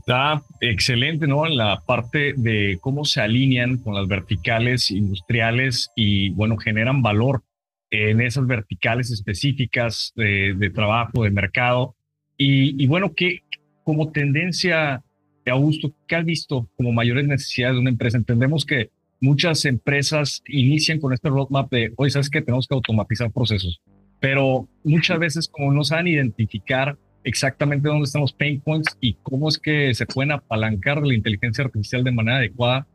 Está 0.00 0.42
excelente, 0.60 1.26
¿no? 1.26 1.46
En 1.46 1.56
la 1.56 1.80
parte 1.80 2.34
de 2.36 2.78
cómo 2.80 3.04
se 3.04 3.20
alinean 3.20 3.78
con 3.78 3.94
las 3.94 4.06
verticales 4.06 4.90
industriales 4.90 5.90
y, 5.96 6.30
bueno, 6.30 6.56
generan 6.56 7.02
valor 7.02 7.42
en 7.90 8.20
esas 8.20 8.46
verticales 8.46 9.10
específicas 9.10 10.12
de, 10.16 10.70
trabajo, 10.74 11.24
de 11.24 11.30
mercado. 11.30 11.94
Y, 12.36 12.86
bueno, 12.86 13.14
que 13.14 13.42
como 13.84 14.12
tendencia, 14.12 15.02
Augusto, 15.46 15.92
¿qué 16.06 16.16
has 16.16 16.24
visto 16.24 16.68
como 16.76 16.92
mayores 16.92 17.26
necesidades 17.26 17.76
de 17.76 17.80
una 17.80 17.90
empresa? 17.90 18.18
Entendemos 18.18 18.64
que 18.64 18.90
muchas 19.20 19.64
empresas 19.64 20.42
inician 20.46 21.00
con 21.00 21.12
este 21.12 21.28
roadmap 21.30 21.70
de, 21.70 21.92
hoy 21.96 22.10
sabes 22.10 22.30
que 22.30 22.42
tenemos 22.42 22.66
que 22.68 22.74
automatizar 22.74 23.32
procesos, 23.32 23.80
pero 24.20 24.68
muchas 24.84 25.18
veces 25.18 25.48
como 25.48 25.72
no 25.72 25.84
saben 25.84 26.08
identificar 26.08 26.96
exactamente 27.24 27.88
dónde 27.88 28.04
están 28.04 28.22
los 28.22 28.32
pain 28.32 28.60
points 28.60 28.96
y 29.00 29.14
cómo 29.22 29.48
es 29.48 29.58
que 29.58 29.92
se 29.94 30.06
pueden 30.06 30.32
apalancar 30.32 31.00
de 31.00 31.08
la 31.08 31.14
inteligencia 31.14 31.64
artificial 31.64 32.04
de 32.04 32.12
manera 32.12 32.38
adecuada, 32.38 32.86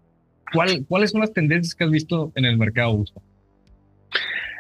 ¿cuál, 0.53 0.85
¿cuáles 0.88 1.12
son 1.12 1.21
las 1.21 1.33
tendencias 1.33 1.75
que 1.75 1.83
has 1.83 1.91
visto 1.91 2.31
en 2.35 2.45
el 2.45 2.57
mercado, 2.57 2.91
Augusto? 2.91 3.21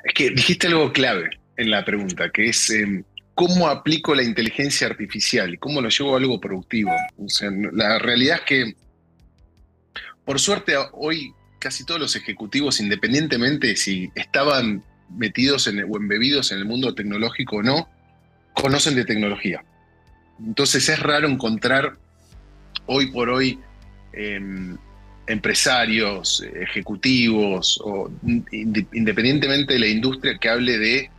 Es 0.03 0.13
que 0.13 0.29
dijiste 0.31 0.67
algo 0.67 0.91
clave 0.91 1.29
en 1.57 1.71
la 1.71 1.85
pregunta, 1.85 2.29
que 2.29 2.49
es 2.49 2.69
em, 2.69 3.03
cómo 3.35 3.67
aplico 3.67 4.13
la 4.15 4.23
inteligencia 4.23 4.87
artificial 4.87 5.53
y 5.53 5.57
cómo 5.57 5.81
lo 5.81 5.89
llevo 5.89 6.13
a 6.15 6.17
algo 6.17 6.39
productivo. 6.39 6.91
la 7.71 7.99
realidad 7.99 8.37
es 8.39 8.43
que, 8.43 8.73
por 10.25 10.39
suerte, 10.39 10.73
hoy 10.93 11.33
casi 11.59 11.85
todos 11.85 11.99
los 11.99 12.15
ejecutivos, 12.15 12.81
independientemente 12.81 13.67
de 13.67 13.75
si 13.77 14.11
estaban 14.15 14.83
metidos 15.09 15.67
en, 15.67 15.83
o 15.83 15.97
embebidos 15.97 16.51
en 16.51 16.59
el 16.59 16.65
mundo 16.65 16.93
tecnológico 16.93 17.57
o 17.57 17.63
no, 17.63 17.89
conocen 18.53 18.95
de 18.95 19.05
tecnología. 19.05 19.63
Entonces 20.39 20.89
es 20.89 20.99
raro 20.99 21.27
encontrar 21.27 21.97
hoy 22.85 23.11
por 23.11 23.29
hoy 23.29 23.59
em, 24.11 24.77
empresarios, 25.27 26.43
ejecutivos, 26.55 27.79
o 27.83 28.11
independientemente 28.51 29.73
de 29.73 29.79
la 29.79 29.87
industria 29.87 30.37
que 30.37 30.49
hable 30.49 30.77
de 30.77 31.09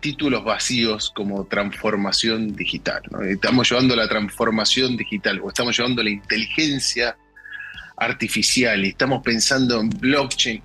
títulos 0.00 0.44
vacíos 0.44 1.12
como 1.14 1.44
transformación 1.46 2.54
digital. 2.54 3.02
Estamos 3.28 3.70
llevando 3.70 3.94
la 3.94 4.08
transformación 4.08 4.96
digital 4.96 5.40
o 5.42 5.48
estamos 5.48 5.76
llevando 5.76 6.02
la 6.02 6.10
inteligencia 6.10 7.16
artificial 7.96 8.84
y 8.84 8.88
estamos 8.88 9.22
pensando 9.22 9.80
en 9.80 9.90
blockchain. 9.90 10.62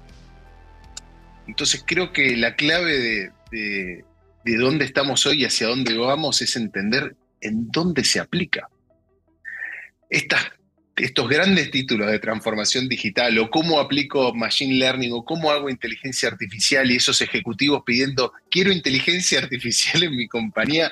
Entonces 1.47 1.83
creo 1.85 2.11
que 2.11 2.35
la 2.37 2.55
clave 2.55 2.97
de, 2.97 3.31
de, 3.51 4.05
de 4.45 4.57
dónde 4.57 4.85
estamos 4.85 5.25
hoy 5.25 5.41
y 5.41 5.45
hacia 5.45 5.67
dónde 5.67 5.97
vamos 5.97 6.41
es 6.41 6.55
entender 6.55 7.15
en 7.41 7.69
dónde 7.71 8.03
se 8.03 8.19
aplica. 8.19 8.69
Estas 10.09 10.43
estos 10.95 11.27
grandes 11.27 11.71
títulos 11.71 12.09
de 12.09 12.19
transformación 12.19 12.87
digital 12.87 13.37
o 13.39 13.49
cómo 13.49 13.79
aplico 13.79 14.33
machine 14.33 14.75
learning 14.75 15.11
o 15.11 15.25
cómo 15.25 15.51
hago 15.51 15.69
inteligencia 15.69 16.29
artificial 16.29 16.89
y 16.89 16.95
esos 16.95 17.21
ejecutivos 17.21 17.83
pidiendo 17.85 18.31
quiero 18.49 18.71
inteligencia 18.71 19.39
artificial 19.43 20.03
en 20.03 20.15
mi 20.15 20.27
compañía, 20.27 20.91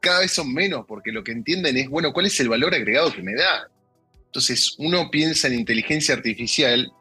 cada 0.00 0.20
vez 0.20 0.32
son 0.32 0.52
menos 0.54 0.84
porque 0.86 1.10
lo 1.10 1.24
que 1.24 1.32
entienden 1.32 1.76
es, 1.76 1.88
bueno, 1.88 2.12
¿cuál 2.12 2.26
es 2.26 2.38
el 2.40 2.48
valor 2.48 2.74
agregado 2.74 3.12
que 3.12 3.22
me 3.22 3.34
da? 3.34 3.68
Entonces 4.26 4.76
uno 4.78 5.10
piensa 5.10 5.48
en 5.48 5.54
inteligencia 5.54 6.14
artificial 6.14 6.92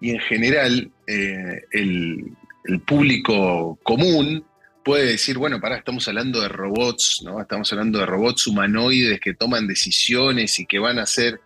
y 0.00 0.10
en 0.10 0.18
general 0.20 0.90
eh, 1.06 1.60
el, 1.70 2.24
el 2.64 2.80
público 2.80 3.78
común 3.84 4.44
puede 4.84 5.06
decir, 5.06 5.38
bueno, 5.38 5.60
pará, 5.60 5.76
estamos 5.76 6.06
hablando 6.08 6.40
de 6.40 6.48
robots, 6.48 7.22
¿no? 7.24 7.40
Estamos 7.40 7.72
hablando 7.72 7.98
de 7.98 8.06
robots 8.06 8.46
humanoides 8.46 9.20
que 9.20 9.34
toman 9.34 9.66
decisiones 9.66 10.58
y 10.58 10.66
que 10.66 10.78
van 10.78 10.98
a 10.98 11.02
hacer. 11.02 11.40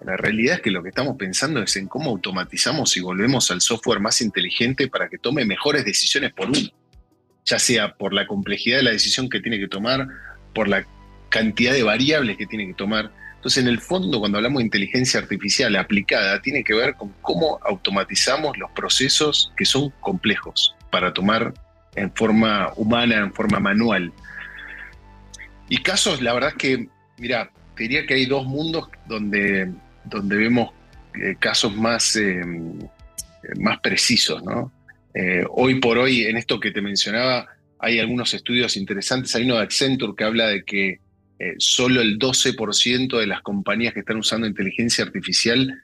La 0.00 0.16
realidad 0.16 0.56
es 0.56 0.60
que 0.62 0.70
lo 0.70 0.82
que 0.82 0.90
estamos 0.90 1.16
pensando 1.16 1.62
es 1.62 1.76
en 1.76 1.88
cómo 1.88 2.10
automatizamos 2.10 2.96
y 2.96 3.00
volvemos 3.00 3.50
al 3.50 3.60
software 3.60 4.00
más 4.00 4.20
inteligente 4.20 4.88
para 4.88 5.08
que 5.08 5.18
tome 5.18 5.44
mejores 5.44 5.84
decisiones 5.84 6.32
por 6.32 6.48
uno. 6.48 6.68
Ya 7.44 7.58
sea 7.58 7.94
por 7.94 8.12
la 8.12 8.26
complejidad 8.26 8.78
de 8.78 8.82
la 8.84 8.90
decisión 8.90 9.28
que 9.28 9.40
tiene 9.40 9.58
que 9.58 9.68
tomar, 9.68 10.06
por 10.54 10.68
la 10.68 10.86
cantidad 11.30 11.72
de 11.72 11.82
variables 11.82 12.36
que 12.36 12.46
tiene 12.46 12.66
que 12.66 12.74
tomar. 12.74 13.10
Entonces, 13.36 13.62
en 13.62 13.68
el 13.68 13.80
fondo, 13.80 14.20
cuando 14.20 14.38
hablamos 14.38 14.60
de 14.60 14.64
inteligencia 14.64 15.20
artificial 15.20 15.74
aplicada, 15.76 16.40
tiene 16.40 16.64
que 16.64 16.74
ver 16.74 16.94
con 16.94 17.14
cómo 17.20 17.58
automatizamos 17.62 18.56
los 18.56 18.70
procesos 18.70 19.52
que 19.56 19.64
son 19.64 19.90
complejos 20.00 20.74
para 20.90 21.12
tomar 21.12 21.52
en 21.96 22.12
forma 22.14 22.72
humana, 22.76 23.16
en 23.16 23.32
forma 23.32 23.60
manual. 23.60 24.12
Y 25.68 25.78
casos, 25.78 26.20
la 26.20 26.34
verdad 26.34 26.50
es 26.50 26.56
que, 26.56 26.88
mira, 27.18 27.50
diría 27.76 28.06
que 28.06 28.14
hay 28.14 28.26
dos 28.26 28.46
mundos 28.46 28.88
donde, 29.06 29.72
donde 30.04 30.36
vemos 30.36 30.70
eh, 31.20 31.36
casos 31.38 31.74
más, 31.74 32.16
eh, 32.16 32.42
más 33.58 33.80
precisos, 33.80 34.42
¿no? 34.42 34.72
Eh, 35.14 35.44
hoy 35.50 35.80
por 35.80 35.98
hoy, 35.98 36.24
en 36.24 36.36
esto 36.36 36.58
que 36.58 36.72
te 36.72 36.82
mencionaba, 36.82 37.46
hay 37.78 38.00
algunos 38.00 38.34
estudios 38.34 38.76
interesantes. 38.76 39.34
Hay 39.34 39.44
uno 39.44 39.56
de 39.56 39.62
Accenture 39.62 40.14
que 40.16 40.24
habla 40.24 40.48
de 40.48 40.64
que 40.64 41.00
solo 41.58 42.00
el 42.00 42.18
12% 42.18 43.18
de 43.18 43.26
las 43.26 43.42
compañías 43.42 43.92
que 43.92 44.00
están 44.00 44.16
usando 44.16 44.46
inteligencia 44.46 45.04
artificial 45.04 45.74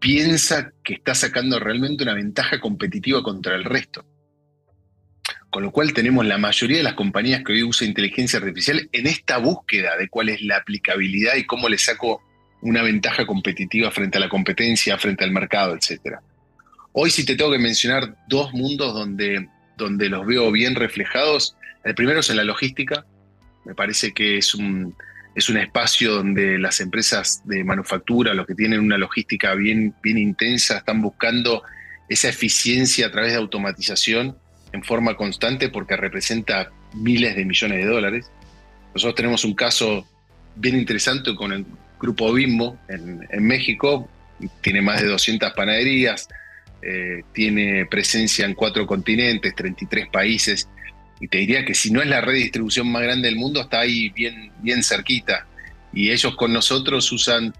piensa 0.00 0.72
que 0.82 0.94
está 0.94 1.14
sacando 1.14 1.60
realmente 1.60 2.02
una 2.02 2.14
ventaja 2.14 2.60
competitiva 2.60 3.22
contra 3.22 3.54
el 3.54 3.64
resto. 3.64 4.04
Con 5.58 5.64
lo 5.64 5.72
cual 5.72 5.92
tenemos 5.92 6.24
la 6.24 6.38
mayoría 6.38 6.76
de 6.76 6.82
las 6.84 6.94
compañías 6.94 7.42
que 7.42 7.52
hoy 7.52 7.64
usan 7.64 7.88
inteligencia 7.88 8.38
artificial 8.38 8.88
en 8.92 9.08
esta 9.08 9.38
búsqueda 9.38 9.96
de 9.96 10.08
cuál 10.08 10.28
es 10.28 10.40
la 10.40 10.58
aplicabilidad 10.58 11.34
y 11.34 11.46
cómo 11.46 11.68
le 11.68 11.78
saco 11.78 12.22
una 12.60 12.80
ventaja 12.82 13.26
competitiva 13.26 13.90
frente 13.90 14.18
a 14.18 14.20
la 14.20 14.28
competencia, 14.28 14.96
frente 14.98 15.24
al 15.24 15.32
mercado, 15.32 15.74
etc. 15.74 16.18
Hoy 16.92 17.10
si 17.10 17.26
te 17.26 17.34
tengo 17.34 17.50
que 17.50 17.58
mencionar 17.58 18.14
dos 18.28 18.54
mundos 18.54 18.94
donde, 18.94 19.48
donde 19.76 20.08
los 20.08 20.24
veo 20.24 20.52
bien 20.52 20.76
reflejados, 20.76 21.56
el 21.82 21.96
primero 21.96 22.20
es 22.20 22.30
en 22.30 22.36
la 22.36 22.44
logística. 22.44 23.04
Me 23.64 23.74
parece 23.74 24.12
que 24.12 24.38
es 24.38 24.54
un, 24.54 24.94
es 25.34 25.48
un 25.48 25.56
espacio 25.56 26.12
donde 26.12 26.56
las 26.60 26.78
empresas 26.80 27.42
de 27.46 27.64
manufactura, 27.64 28.32
los 28.32 28.46
que 28.46 28.54
tienen 28.54 28.78
una 28.78 28.96
logística 28.96 29.56
bien, 29.56 29.92
bien 30.04 30.18
intensa, 30.18 30.76
están 30.76 31.02
buscando 31.02 31.64
esa 32.08 32.28
eficiencia 32.28 33.08
a 33.08 33.10
través 33.10 33.32
de 33.32 33.38
automatización 33.38 34.36
en 34.72 34.82
forma 34.82 35.16
constante 35.16 35.68
porque 35.68 35.96
representa 35.96 36.70
miles 36.94 37.36
de 37.36 37.44
millones 37.44 37.78
de 37.78 37.86
dólares. 37.86 38.30
Nosotros 38.94 39.14
tenemos 39.14 39.44
un 39.44 39.54
caso 39.54 40.06
bien 40.56 40.76
interesante 40.76 41.34
con 41.34 41.52
el 41.52 41.64
grupo 42.00 42.32
Bimbo 42.32 42.78
en, 42.88 43.46
México, 43.46 44.08
tiene 44.60 44.82
más 44.82 45.00
de 45.00 45.08
200 45.08 45.52
panaderías, 45.52 46.28
eh, 46.82 47.22
tiene 47.32 47.86
presencia 47.86 48.46
en 48.46 48.54
cuatro 48.54 48.86
continentes, 48.86 49.54
33 49.54 50.08
países, 50.08 50.68
y 51.20 51.28
te 51.28 51.38
diría 51.38 51.64
que 51.64 51.74
si 51.74 51.90
no 51.90 52.00
es 52.00 52.08
la 52.08 52.20
red 52.20 52.34
de 52.34 52.38
distribución 52.40 52.90
más 52.90 53.02
grande 53.02 53.28
del 53.28 53.36
mundo, 53.36 53.60
está 53.60 53.80
ahí 53.80 54.10
bien, 54.10 54.52
bien 54.60 54.84
cerquita. 54.84 55.46
Y 55.92 56.10
ellos 56.10 56.36
con 56.36 56.52
nosotros 56.52 57.10
usan 57.10 57.52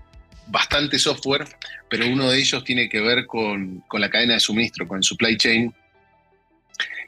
bastante 0.47 0.99
software, 0.99 1.47
pero 1.91 2.07
uno 2.07 2.31
de 2.31 2.39
ellos 2.39 2.63
tiene 2.63 2.89
que 2.89 3.01
ver 3.01 3.27
con, 3.27 3.83
con 3.89 4.01
la 4.01 4.11
cadena 4.11 4.35
de 4.35 4.41
suministro, 4.41 4.87
con 4.87 4.99
el 4.99 5.03
supply 5.03 5.37
chain, 5.37 5.75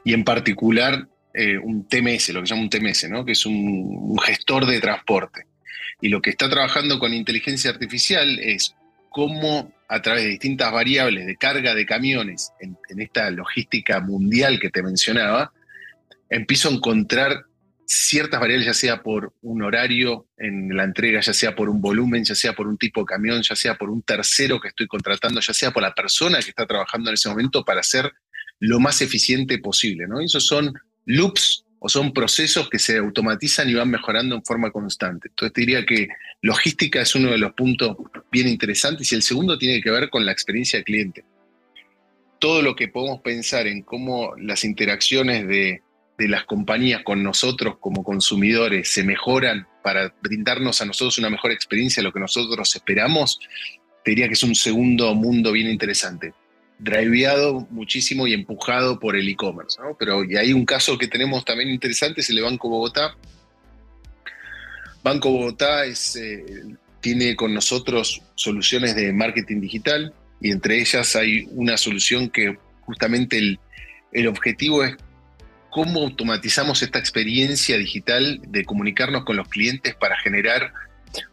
y 0.04 0.14
en 0.14 0.24
particular 0.24 1.08
eh, 1.32 1.58
un 1.58 1.86
TMS, 1.86 2.30
lo 2.30 2.40
que 2.40 2.46
se 2.46 2.54
llama 2.54 2.62
un 2.62 2.70
TMS, 2.70 3.08
¿no? 3.08 3.24
que 3.24 3.32
es 3.32 3.46
un, 3.46 4.16
gestor 4.18 4.66
de 4.66 4.80
transporte. 4.80 5.46
Y 6.00 6.08
lo 6.08 6.20
que 6.20 6.30
está 6.30 6.48
trabajando 6.48 6.98
con 6.98 7.14
inteligencia 7.14 7.70
artificial 7.70 8.38
es 8.38 8.74
cómo 9.10 9.72
a 9.88 10.02
través 10.02 10.24
de 10.24 10.30
distintas 10.30 10.72
variables 10.72 11.26
de 11.26 11.36
carga 11.36 11.74
de 11.74 11.84
camiones 11.84 12.52
en, 12.60 12.76
en 12.88 13.00
esta 13.00 13.30
logística 13.30 14.00
mundial 14.00 14.58
que 14.60 14.70
te 14.70 14.82
mencionaba, 14.82 15.52
empiezo 16.28 16.68
a 16.68 16.72
encontrar 16.72 17.44
ciertas 17.92 18.38
variables, 18.38 18.66
ya 18.66 18.74
sea 18.74 19.02
por 19.02 19.34
un 19.42 19.62
horario 19.62 20.28
en 20.36 20.76
la 20.76 20.84
entrega, 20.84 21.20
ya 21.20 21.32
sea 21.32 21.56
por 21.56 21.68
un 21.68 21.80
volumen, 21.80 22.24
ya 22.24 22.36
sea 22.36 22.52
por 22.52 22.68
un 22.68 22.78
tipo 22.78 23.00
de 23.00 23.06
camión, 23.06 23.42
ya 23.42 23.56
sea 23.56 23.74
por 23.74 23.90
un 23.90 24.02
tercero 24.02 24.60
que 24.60 24.68
estoy 24.68 24.86
contratando, 24.86 25.40
ya 25.40 25.52
sea 25.52 25.72
por 25.72 25.82
la 25.82 25.92
persona 25.92 26.38
que 26.38 26.50
está 26.50 26.66
trabajando 26.66 27.10
en 27.10 27.14
ese 27.14 27.28
momento 27.28 27.64
para 27.64 27.82
ser 27.82 28.12
lo 28.60 28.78
más 28.78 29.02
eficiente 29.02 29.58
posible. 29.58 30.06
¿no? 30.06 30.20
Esos 30.20 30.46
son 30.46 30.72
loops 31.06 31.64
o 31.80 31.88
son 31.88 32.12
procesos 32.12 32.68
que 32.68 32.78
se 32.78 32.98
automatizan 32.98 33.68
y 33.68 33.74
van 33.74 33.90
mejorando 33.90 34.36
en 34.36 34.44
forma 34.44 34.70
constante. 34.70 35.28
Entonces 35.28 35.52
te 35.54 35.60
diría 35.62 35.84
que 35.84 36.08
logística 36.42 37.00
es 37.00 37.14
uno 37.14 37.30
de 37.30 37.38
los 37.38 37.54
puntos 37.54 37.96
bien 38.30 38.46
interesantes 38.48 39.10
y 39.10 39.14
el 39.14 39.22
segundo 39.22 39.58
tiene 39.58 39.80
que 39.80 39.90
ver 39.90 40.10
con 40.10 40.24
la 40.24 40.32
experiencia 40.32 40.78
del 40.78 40.84
cliente. 40.84 41.24
Todo 42.38 42.62
lo 42.62 42.76
que 42.76 42.88
podemos 42.88 43.22
pensar 43.22 43.66
en 43.66 43.82
cómo 43.82 44.34
las 44.36 44.64
interacciones 44.64 45.48
de, 45.48 45.82
las 46.18 46.44
compañías 46.44 47.02
con 47.02 47.22
nosotros 47.22 47.76
como 47.80 48.04
consumidores 48.04 48.92
se 48.92 49.02
mejoran 49.02 49.66
para 49.82 50.14
brindarnos 50.20 50.82
a 50.82 50.84
nosotros 50.84 51.16
una 51.16 51.30
mejor 51.30 51.50
experiencia 51.50 52.02
lo 52.02 52.12
que 52.12 52.20
nosotros 52.20 52.76
esperamos, 52.76 53.38
te 54.04 54.10
diría 54.10 54.26
que 54.26 54.34
es 54.34 54.42
un 54.42 54.54
segundo 54.54 55.14
mundo 55.14 55.50
bien 55.50 55.70
interesante 55.70 56.34
driveado 56.80 57.66
muchísimo 57.70 58.26
y 58.26 58.32
empujado 58.32 58.98
por 58.98 59.16
el 59.16 59.28
e-commerce. 59.28 59.78
Pero 59.98 60.24
y 60.24 60.36
hay 60.36 60.52
un 60.52 60.64
caso 60.64 60.98
que 60.98 61.08
tenemos 61.08 61.44
también 61.44 61.68
interesante, 61.68 62.20
es 62.20 62.30
el 62.30 62.36
de 62.36 62.42
Banco 62.42 62.68
Bogotá. 62.68 63.14
Banco 65.02 65.30
Bogotá 65.30 65.86
eh, 65.86 65.94
tiene 67.00 67.36
con 67.36 67.54
nosotros 67.54 68.22
soluciones 68.34 68.94
de 68.96 69.12
marketing 69.12 69.60
digital 69.60 70.12
y 70.40 70.50
entre 70.50 70.80
ellas 70.80 71.16
hay 71.16 71.46
una 71.52 71.76
solución 71.76 72.30
que 72.30 72.58
justamente 72.82 73.38
el, 73.38 73.58
el 74.12 74.26
objetivo 74.26 74.84
es 74.84 74.96
cómo 75.70 76.00
automatizamos 76.00 76.82
esta 76.82 76.98
experiencia 76.98 77.76
digital 77.78 78.40
de 78.48 78.64
comunicarnos 78.64 79.24
con 79.24 79.36
los 79.36 79.48
clientes 79.48 79.94
para 79.94 80.18
generar 80.18 80.72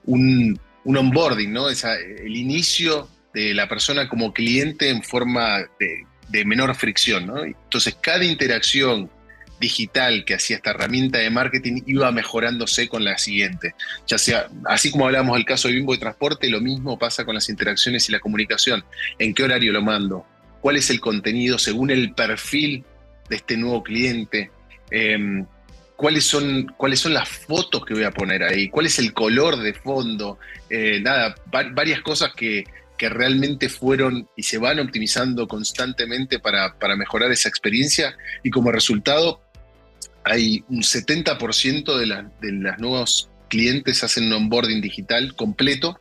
un, 0.05 0.59
un 0.83 0.97
onboarding, 0.97 1.51
¿no? 1.51 1.69
Esa, 1.69 1.95
el 1.95 2.35
inicio 2.35 3.09
de 3.37 3.53
la 3.53 3.69
persona 3.69 4.09
como 4.09 4.33
cliente 4.33 4.89
en 4.89 5.03
forma 5.03 5.59
de, 5.79 6.45
menor 6.45 6.73
fricción. 6.75 7.31
Entonces, 7.45 7.95
cada 8.01 8.25
interacción 8.25 9.11
digital 9.59 10.25
que 10.25 10.33
hacía 10.33 10.55
esta 10.55 10.71
herramienta 10.71 11.19
de 11.19 11.29
marketing 11.29 11.83
iba 11.85 12.11
mejorándose 12.11 12.87
con 12.87 13.03
la 13.03 13.17
siguiente. 13.19 13.75
Ya 14.07 14.17
sea, 14.17 14.49
así 14.65 14.89
como 14.89 15.05
hablamos 15.05 15.35
del 15.35 15.45
caso 15.45 15.67
de 15.67 15.75
Bimbo 15.75 15.93
de 15.93 15.99
Transporte, 15.99 16.49
lo 16.49 16.61
mismo 16.61 16.97
pasa 16.97 17.25
con 17.25 17.35
las 17.35 17.47
interacciones 17.47 18.09
y 18.09 18.11
la 18.11 18.19
comunicación. 18.19 18.83
¿En 19.19 19.35
qué 19.35 19.43
horario 19.43 19.71
lo 19.71 19.83
mando? 19.83 20.25
¿Cuál 20.59 20.77
es 20.77 20.89
el 20.89 20.99
contenido 20.99 21.59
según 21.59 21.91
el 21.91 22.13
perfil 22.13 22.83
de 23.29 23.35
este 23.35 23.55
nuevo 23.55 23.83
cliente? 23.83 24.49
Em, 24.89 25.45
¿cuáles, 25.95 26.23
son, 26.23 26.73
¿Cuáles 26.75 26.99
son 26.99 27.13
las 27.13 27.29
fotos 27.29 27.85
que 27.85 27.93
voy 27.93 28.03
a 28.03 28.11
poner 28.11 28.41
ahí? 28.41 28.67
¿Cuál 28.69 28.87
es 28.87 28.97
el 28.97 29.13
color 29.13 29.57
de 29.57 29.73
fondo? 29.73 30.39
Eh, 30.71 30.99
nada, 31.01 31.35
varias 31.45 32.01
cosas 32.01 32.33
que, 32.35 32.63
que 32.97 33.09
realmente 33.09 33.69
fueron 33.69 34.27
y 34.35 34.43
se 34.43 34.57
van 34.57 34.79
optimizando 34.79 35.47
constantemente 35.47 36.39
para, 36.39 36.73
mejorar 36.97 37.31
esa 37.31 37.49
experiencia 37.49 38.17
y 38.43 38.49
como 38.49 38.71
resultado 38.71 39.41
hay 40.23 40.63
un 40.67 40.81
70% 40.81 41.97
de, 41.97 42.05
la, 42.05 42.31
de 42.41 42.51
los 42.51 42.77
nuevos 42.79 43.29
clientes 43.49 44.03
hacen 44.03 44.25
un 44.25 44.33
onboarding 44.33 44.81
digital 44.81 45.35
completo 45.35 45.99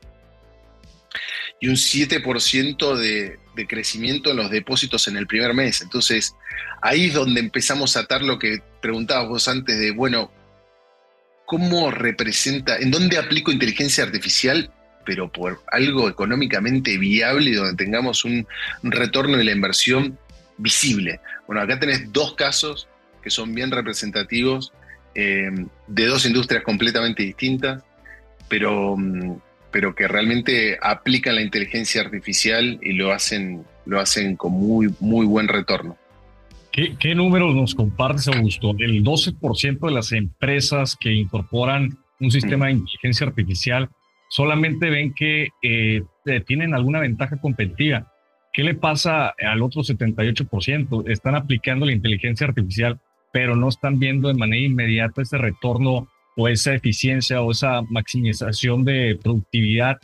y 1.61 1.69
un 1.69 1.77
7% 1.77 2.97
de, 2.97 3.39
de, 3.55 3.67
crecimiento 3.67 4.31
en 4.31 4.39
los 4.39 4.51
depósitos 4.51 5.09
en 5.09 5.17
el 5.17 5.27
primer 5.27 5.55
mes. 5.55 5.81
Entonces, 5.81 6.35
ahí 6.83 7.07
es 7.07 7.15
donde 7.15 7.41
empezamos 7.41 7.97
a 7.97 8.01
atar 8.01 8.23
lo 8.23 8.39
que 8.39 8.59
preguntabas 8.83 9.29
vos 9.29 9.49
antes 9.49 9.79
de, 9.79 9.93
bueno, 9.93 10.31
¿cómo 11.47 11.91
representa, 11.91 12.77
en 12.77 12.91
dónde 12.91 13.17
aplico 13.17 13.53
inteligencia 13.53 14.05
artificial 14.05 14.71
pero 15.07 15.31
por 15.31 15.63
algo 15.71 16.09
económicamente 16.09 16.99
viable 16.99 17.51
y 17.51 17.55
donde 17.55 17.83
tengamos 17.83 18.25
un, 18.25 18.47
retorno 18.83 19.39
de 19.39 19.45
la 19.45 19.53
inversión 19.53 20.19
visible. 20.59 21.21
Bueno, 21.47 21.63
acá 21.63 21.79
tenés 21.79 22.13
dos 22.13 22.35
casos 22.35 22.89
que 23.23 23.31
son 23.31 23.55
bien 23.55 23.71
representativos 23.71 24.73
eh, 25.15 25.49
de 25.87 26.07
dos 26.07 26.27
industrias 26.27 26.63
completamente 26.65 27.23
distintas, 27.23 27.83
pero, 28.49 28.97
mm, 28.97 29.37
pero 29.71 29.95
que 29.95 30.09
realmente 30.09 30.79
aplican 30.83 31.37
la 31.37 31.43
inteligencia 31.43 32.03
artificial 32.03 32.79
y 32.83 32.93
lo 32.93 33.13
hacen, 33.13 33.65
lo 33.87 34.01
hacen 34.01 34.37
con 34.37 34.53
muy, 34.53 34.93
muy 35.01 35.25
buen 35.25 35.49
retorno. 35.49 35.97
¿Qué, 36.73 36.95
¿Qué, 36.99 37.15
números 37.15 37.55
nos 37.55 37.75
compartes, 37.75 38.29
Augusto? 38.29 38.75
El 38.79 39.03
12% 39.03 39.87
de 39.87 39.93
las 39.93 40.13
empresas 40.13 40.95
que 41.01 41.11
incorporan 41.13 41.97
un 42.21 42.31
sistema 42.31 42.67
de 42.67 42.73
inteligencia 42.73 43.27
artificial 43.27 43.89
solamente 44.29 44.91
ven 44.91 45.15
que 45.15 45.49
eh, 45.63 46.03
tienen 46.47 46.75
alguna 46.75 47.01
ventaja 47.01 47.39
competitiva. 47.41 48.13
¿Qué 48.53 48.65
le 48.65 48.75
pasa 48.75 49.35
al 49.39 49.63
otro 49.63 49.83
78%? 49.83 51.11
Están 51.11 51.35
aplicando 51.35 51.87
la 51.87 51.93
inteligencia 51.93 52.47
artificial, 52.47 52.99
pero 53.33 53.55
no 53.55 53.69
están 53.69 53.99
viendo 53.99 54.29
de 54.29 54.35
manera 54.35 54.65
inmediata 54.65 55.23
ese 55.23 55.37
retorno 55.39 56.09
o 56.37 56.49
esa 56.49 56.75
eficiencia 56.75 57.43
o 57.43 57.51
esa 57.51 57.83
maximización 57.83 58.85
de 58.85 59.19
productividad. 59.23 59.99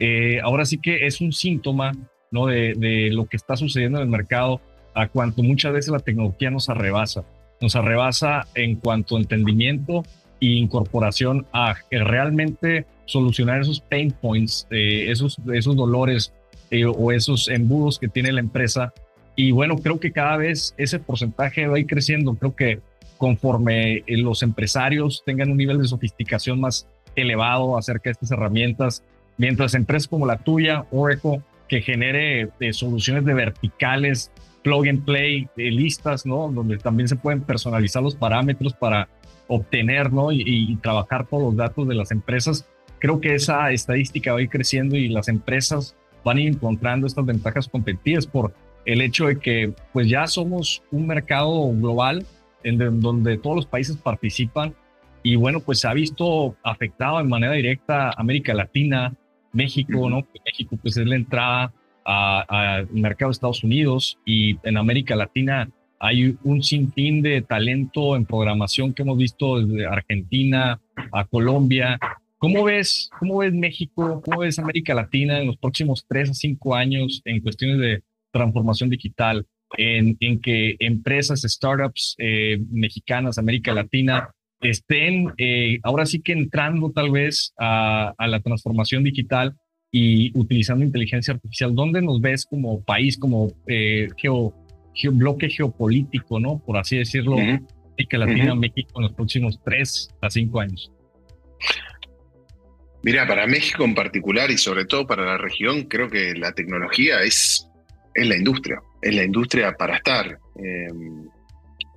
Eh, 0.00 0.40
ahora 0.42 0.64
sí 0.64 0.78
que 0.78 1.06
es 1.06 1.20
un 1.20 1.32
síntoma 1.32 1.92
¿no? 2.30 2.46
de, 2.46 2.74
de 2.76 3.10
lo 3.10 3.26
que 3.26 3.36
está 3.36 3.56
sucediendo 3.56 3.98
en 3.98 4.04
el 4.04 4.10
mercado 4.10 4.60
a 4.94 5.08
cuanto 5.08 5.42
muchas 5.42 5.72
veces 5.72 5.90
la 5.90 5.98
tecnología 5.98 6.50
nos 6.50 6.68
arrebasa. 6.68 7.24
Nos 7.60 7.76
arrebasa 7.76 8.46
en 8.54 8.76
cuanto 8.76 9.16
a 9.16 9.20
entendimiento 9.20 10.04
incorporación 10.52 11.46
a 11.52 11.76
realmente 11.90 12.86
solucionar 13.06 13.60
esos 13.60 13.80
pain 13.80 14.10
points, 14.12 14.66
eh, 14.70 15.10
esos, 15.10 15.38
esos 15.52 15.76
dolores 15.76 16.32
eh, 16.70 16.84
o 16.84 17.12
esos 17.12 17.48
embudos 17.48 17.98
que 17.98 18.08
tiene 18.08 18.32
la 18.32 18.40
empresa. 18.40 18.92
Y 19.36 19.50
bueno, 19.50 19.76
creo 19.76 19.98
que 20.00 20.12
cada 20.12 20.36
vez 20.36 20.74
ese 20.76 20.98
porcentaje 20.98 21.66
va 21.66 21.76
creciendo. 21.86 22.34
Creo 22.34 22.54
que 22.54 22.80
conforme 23.18 23.98
eh, 23.98 24.16
los 24.16 24.42
empresarios 24.42 25.22
tengan 25.24 25.50
un 25.50 25.56
nivel 25.56 25.78
de 25.78 25.88
sofisticación 25.88 26.60
más 26.60 26.86
elevado 27.16 27.78
acerca 27.78 28.04
de 28.04 28.12
estas 28.12 28.30
herramientas, 28.30 29.02
mientras 29.36 29.74
empresas 29.74 30.08
como 30.08 30.26
la 30.26 30.38
tuya, 30.38 30.84
Oracle, 30.90 31.40
que 31.68 31.80
genere 31.80 32.50
soluciones 32.72 33.24
de 33.24 33.34
verticales, 33.34 34.30
plug 34.62 34.88
and 34.88 35.04
play, 35.04 35.48
listas, 35.56 36.26
¿no? 36.26 36.50
Donde 36.52 36.76
también 36.76 37.08
se 37.08 37.16
pueden 37.16 37.40
personalizar 37.40 38.02
los 38.02 38.14
parámetros 38.14 38.74
para 38.74 39.08
obtener, 39.54 40.12
¿no? 40.12 40.32
Y, 40.32 40.42
y 40.44 40.76
trabajar 40.76 41.26
todos 41.26 41.42
los 41.42 41.56
datos 41.56 41.86
de 41.88 41.94
las 41.94 42.10
empresas 42.10 42.66
creo 43.04 43.20
que 43.20 43.34
esa 43.34 43.70
estadística 43.70 44.32
va 44.32 44.38
a 44.38 44.42
ir 44.42 44.48
creciendo 44.48 44.96
y 44.96 45.10
las 45.10 45.28
empresas 45.28 45.94
van 46.24 46.38
a 46.38 46.40
ir 46.40 46.48
encontrando 46.48 47.06
estas 47.06 47.26
ventajas 47.26 47.68
competitivas 47.68 48.26
por 48.26 48.54
el 48.86 49.02
hecho 49.02 49.26
de 49.26 49.38
que 49.38 49.74
pues 49.92 50.08
ya 50.08 50.26
somos 50.26 50.82
un 50.90 51.06
mercado 51.06 51.70
global 51.72 52.24
en 52.62 52.78
donde 53.00 53.36
todos 53.36 53.56
los 53.56 53.66
países 53.66 53.98
participan 53.98 54.74
y 55.22 55.36
bueno, 55.36 55.60
pues 55.60 55.80
se 55.80 55.88
ha 55.88 55.92
visto 55.92 56.56
afectado 56.62 57.18
de 57.18 57.24
manera 57.24 57.52
directa 57.52 58.10
América 58.16 58.54
Latina, 58.54 59.12
México, 59.52 60.08
¿no? 60.08 60.26
México 60.46 60.78
pues 60.80 60.96
es 60.96 61.06
la 61.06 61.16
entrada 61.16 61.74
al 62.06 62.88
mercado 62.90 63.28
de 63.28 63.32
Estados 63.32 63.64
Unidos 63.64 64.18
y 64.24 64.56
en 64.62 64.78
América 64.78 65.14
Latina 65.14 65.68
hay 65.98 66.36
un 66.42 66.62
sinfín 66.62 67.22
de 67.22 67.42
talento 67.42 68.16
en 68.16 68.26
programación 68.26 68.92
que 68.92 69.02
hemos 69.02 69.18
visto 69.18 69.60
desde 69.60 69.86
Argentina 69.86 70.80
a 71.12 71.24
Colombia. 71.24 71.98
¿Cómo 72.38 72.64
ves, 72.64 73.10
¿Cómo 73.18 73.38
ves 73.38 73.54
México, 73.54 74.20
cómo 74.24 74.40
ves 74.40 74.58
América 74.58 74.94
Latina 74.94 75.40
en 75.40 75.46
los 75.46 75.56
próximos 75.56 76.04
tres 76.08 76.30
a 76.30 76.34
cinco 76.34 76.74
años 76.74 77.22
en 77.24 77.40
cuestiones 77.40 77.78
de 77.78 78.02
transformación 78.32 78.90
digital, 78.90 79.46
en, 79.78 80.16
en 80.20 80.40
que 80.40 80.76
empresas, 80.78 81.42
startups 81.42 82.16
eh, 82.18 82.58
mexicanas, 82.70 83.38
América 83.38 83.72
Latina, 83.72 84.30
estén 84.60 85.32
eh, 85.38 85.78
ahora 85.82 86.06
sí 86.06 86.20
que 86.20 86.32
entrando 86.32 86.90
tal 86.90 87.10
vez 87.10 87.52
a, 87.58 88.14
la 88.18 88.40
transformación 88.40 89.04
digital 89.04 89.56
y 89.90 90.36
utilizando 90.38 90.84
inteligencia 90.84 91.34
artificial? 91.34 91.74
¿Dónde 91.74 92.02
nos 92.02 92.20
ves 92.20 92.44
como 92.44 92.82
país, 92.82 93.16
como 93.16 93.52
eh, 93.66 94.08
geo, 94.16 94.52
bloque 95.10 95.48
geopolítico, 95.48 96.40
¿no? 96.40 96.58
Por 96.58 96.76
así 96.76 96.98
decirlo, 96.98 97.36
América 97.36 98.18
Latina, 98.18 98.54
México 98.54 98.92
en 98.96 99.02
los 99.02 99.12
próximos 99.12 99.60
tres 99.64 100.08
a 100.20 100.30
cinco 100.30 100.60
años? 100.60 100.90
Mira, 103.02 103.26
para 103.26 103.46
México 103.46 103.84
en 103.84 103.94
particular 103.94 104.50
y 104.50 104.56
sobre 104.56 104.86
todo 104.86 105.06
para 105.06 105.26
la 105.26 105.36
región, 105.36 105.82
creo 105.82 106.08
que 106.08 106.34
la 106.34 106.52
tecnología 106.52 107.22
es, 107.22 107.68
es 108.14 108.26
la 108.26 108.36
industria, 108.36 108.80
es 109.02 109.14
la 109.14 109.24
industria 109.24 109.72
para 109.72 109.96
estar. 109.96 110.38
Em, 110.56 111.28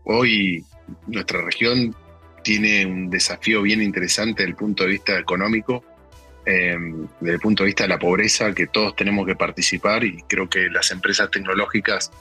hoy 0.03 0.65
nuestra 1.07 1.41
región 1.43 1.95
tiene 2.43 2.85
un 2.85 3.09
desafío 3.09 3.61
bien 3.61 3.81
interesante 3.81 4.43
desde 4.43 4.51
el 4.51 4.57
punto 4.57 4.83
de 4.83 4.89
vista 4.89 5.17
económico, 5.17 5.83
em, 6.45 7.07
desde 7.21 7.35
el 7.35 7.39
punto 7.39 7.63
de 7.63 7.67
vista 7.67 7.83
de 7.83 7.89
la 7.89 7.99
pobreza, 7.99 8.53
que 8.53 8.67
todos 8.67 8.93
tenemos 8.95 9.25
que 9.25 9.35
participar 9.35 10.03
y 10.03 10.21
creo 10.27 10.49
que 10.49 10.69
las 10.69 10.91
empresas 10.91 11.31
tecnológicas, 11.31 12.11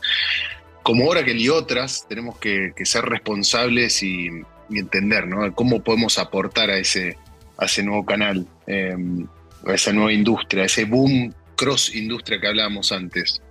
como 0.87 1.09
Oracle 1.09 1.35
y 1.35 1.49
otras, 1.49 2.07
tenemos 2.09 2.39
que, 2.39 2.73
ser 2.85 3.05
responsables 3.07 4.05
y, 4.05 4.29
entender 4.71 5.27
¿no? 5.27 5.53
cómo 5.53 5.83
podemos 5.83 6.17
aportar 6.17 6.71
a 6.71 6.79
ese, 6.79 7.17
a 7.59 7.65
ese 7.65 7.83
nuevo 7.83 8.07
canal, 8.07 8.47
em, 8.69 9.27
a 9.67 9.75
esa 9.75 9.93
nueva 9.93 10.13
industria, 10.13 10.63
a 10.63 10.67
ese 10.67 10.85
boom 10.85 11.35
cross 11.57 11.93
industria 11.93 12.41
que 12.41 12.47
hablábamos 12.47 12.93
antes. 12.93 13.43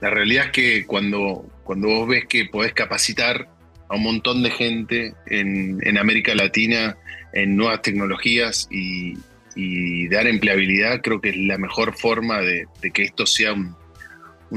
La 0.00 0.10
realidad 0.10 0.46
es 0.46 0.50
que 0.50 0.84
cuando, 0.84 1.48
cuando 1.62 1.86
vos 1.86 2.08
ves 2.08 2.24
que 2.28 2.46
podés 2.46 2.72
capacitar 2.72 3.48
a 3.88 3.94
un 3.94 4.02
montón 4.02 4.42
de 4.42 4.50
gente 4.50 5.14
en, 5.26 5.96
América 5.96 6.34
Latina 6.34 6.96
en 7.32 7.54
nuevas 7.54 7.82
tecnologías 7.82 8.66
y, 8.68 9.14
dar 10.08 10.26
empleabilidad, 10.26 11.02
creo 11.02 11.20
que 11.20 11.28
es 11.28 11.36
la 11.36 11.56
mejor 11.56 11.96
forma 11.96 12.40
de, 12.40 12.66
que 12.92 13.04
esto 13.04 13.26
sea 13.26 13.52
un, 13.52 13.76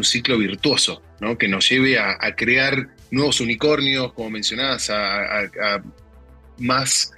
ciclo 0.01 0.37
virtuoso, 0.37 1.03
¿no? 1.19 1.37
que 1.37 1.47
nos 1.47 1.69
lleve 1.69 1.99
a, 1.99 2.17
crear 2.35 2.89
nuevos 3.11 3.39
unicornios, 3.41 4.13
como 4.13 4.31
mencionabas, 4.31 4.89
a, 4.89 5.81
más, 6.57 7.11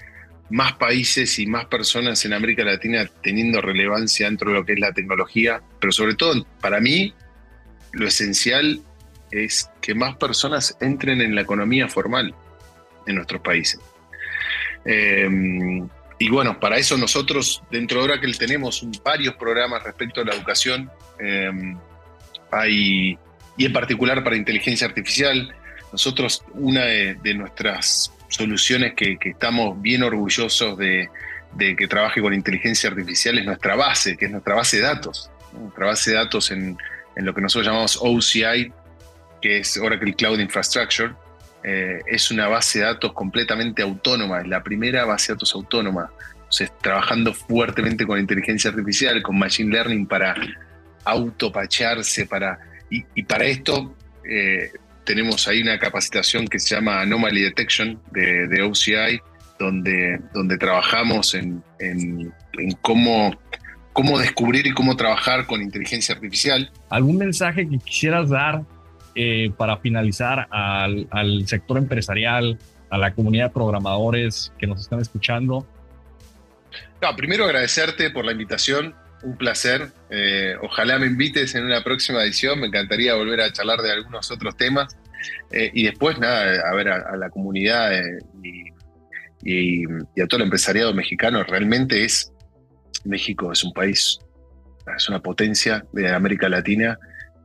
más 0.49 0.73
países 0.73 1.39
y 1.39 1.45
más 1.45 1.65
personas 1.65 2.25
en 2.25 2.33
América 2.33 2.63
Latina 2.63 3.09
teniendo 3.23 3.61
relevancia 3.61 4.27
dentro 4.27 4.51
de 4.51 4.57
lo 4.57 4.65
que 4.65 4.73
es 4.73 4.79
la 4.79 4.91
tecnología, 4.91 5.61
pero 5.79 5.91
sobre 5.91 6.15
todo 6.15 6.45
para 6.59 6.79
mí 6.79 7.13
lo 7.93 8.07
esencial 8.07 8.81
es 9.31 9.69
que 9.81 9.95
más 9.95 10.17
personas 10.17 10.77
entren 10.81 11.21
en 11.21 11.35
la 11.35 11.41
economía 11.41 11.87
formal 11.87 12.33
en 13.07 13.15
nuestros 13.15 13.41
países. 13.41 13.79
Eh, 14.85 15.29
y 16.17 16.29
bueno, 16.29 16.59
para 16.59 16.77
eso 16.77 16.97
nosotros 16.97 17.61
dentro 17.69 17.99
de 17.99 18.05
Oracle 18.05 18.33
tenemos 18.33 18.87
varios 19.03 19.35
programas 19.35 19.83
respecto 19.83 20.21
a 20.21 20.25
la 20.25 20.33
educación. 20.33 20.89
Eh, 21.19 21.51
y 22.67 23.17
en 23.57 23.73
particular 23.73 24.23
para 24.23 24.35
inteligencia 24.35 24.87
artificial. 24.87 25.53
Nosotros, 25.91 26.43
una 26.53 26.81
de, 26.81 27.33
nuestras 27.35 28.11
soluciones 28.27 28.93
que, 28.95 29.17
estamos 29.21 29.81
bien 29.81 30.03
orgullosos 30.03 30.77
de, 30.77 31.09
que 31.57 31.87
trabaje 31.87 32.21
con 32.21 32.33
inteligencia 32.33 32.89
artificial 32.89 33.37
es 33.37 33.45
nuestra 33.45 33.75
base, 33.75 34.17
que 34.17 34.25
es 34.25 34.31
nuestra 34.31 34.55
base 34.55 34.77
de 34.77 34.83
datos. 34.83 35.31
Nuestra 35.53 35.85
base 35.85 36.11
de 36.11 36.17
datos 36.17 36.51
en, 36.51 36.77
en 37.15 37.25
lo 37.25 37.33
que 37.33 37.41
nosotros 37.41 37.65
llamamos 37.65 37.97
OCI, 38.01 38.73
que 39.41 39.59
es 39.59 39.77
Oracle 39.77 40.13
Cloud 40.13 40.39
Infrastructure, 40.39 41.13
eh, 41.63 42.01
es 42.05 42.29
una 42.29 42.47
base 42.47 42.79
de 42.79 42.85
datos 42.85 43.13
completamente 43.13 43.81
autónoma, 43.81 44.41
es 44.41 44.47
la 44.47 44.61
primera 44.61 45.03
base 45.05 45.31
de 45.31 45.35
datos 45.35 45.55
autónoma. 45.55 46.11
Entonces, 46.35 46.71
trabajando 46.79 47.33
fuertemente 47.33 48.05
con 48.05 48.19
inteligencia 48.19 48.69
artificial, 48.69 49.21
con 49.23 49.39
machine 49.39 49.71
learning 49.71 50.05
para 50.05 50.35
autopacharse, 51.05 52.25
para, 52.25 52.59
y, 52.89 53.23
para 53.23 53.45
esto 53.45 53.95
eh, 54.29 54.71
tenemos 55.03 55.47
ahí 55.47 55.61
una 55.61 55.79
capacitación 55.79 56.47
que 56.47 56.59
se 56.59 56.75
llama 56.75 57.01
Anomaly 57.01 57.41
Detection 57.43 58.01
de, 58.11 58.61
OCI, 58.61 59.21
donde, 59.59 60.19
donde 60.33 60.57
trabajamos 60.57 61.35
en, 61.35 61.63
en 61.79 62.33
cómo, 62.81 63.31
cómo 63.95 64.19
descubrir 64.19 64.67
y 64.67 64.73
cómo 64.73 64.97
trabajar 64.97 65.45
con 65.45 65.61
inteligencia 65.61 66.15
artificial. 66.15 66.69
¿Algún 66.89 67.17
mensaje 67.17 67.65
que 67.65 67.77
quisieras 67.77 68.29
dar 68.29 68.63
eh, 69.15 69.51
para 69.55 69.77
finalizar 69.77 70.47
al, 70.51 71.47
sector 71.47 71.77
empresarial, 71.77 72.59
a 72.89 72.97
la 72.97 73.13
comunidad 73.13 73.45
de 73.45 73.49
programadores 73.51 74.51
que 74.57 74.67
nos 74.67 74.81
están 74.81 74.99
escuchando? 74.99 75.65
primero 77.15 77.45
agradecerte 77.45 78.09
por 78.09 78.25
la 78.25 78.31
invitación, 78.31 78.95
un 79.25 79.37
placer. 79.37 79.91
Eh, 80.09 80.55
ojalá 80.61 80.97
me 80.99 81.07
invites 81.07 81.55
en 81.55 81.65
una 81.65 81.83
próxima 81.83 82.23
edición, 82.23 82.59
me 82.59 82.67
encantaría 82.67 83.15
volver 83.15 83.41
a 83.41 83.51
charlar 83.51 83.81
de 83.81 83.91
algunos 83.91 84.29
otros 84.31 84.55
temas. 84.55 84.97
Eh, 85.51 85.71
y 85.73 85.85
después, 85.85 86.17
nada, 86.19 86.61
a 86.69 86.73
ver 86.75 86.89
a, 86.89 87.17
la 87.17 87.29
comunidad 87.29 87.91
y, 88.43 88.71
y, 89.43 89.85
a 90.21 90.27
todo 90.27 90.37
el 90.37 90.43
empresariado 90.43 90.93
mexicano, 90.93 91.43
realmente 91.43 92.03
es, 92.03 92.31
México 93.03 93.51
es 93.51 93.63
un 93.63 93.73
país, 93.73 94.19
es 94.95 95.09
una 95.09 95.19
potencia 95.19 95.85
de 95.93 96.13
América 96.13 96.47
Latina 96.47 96.97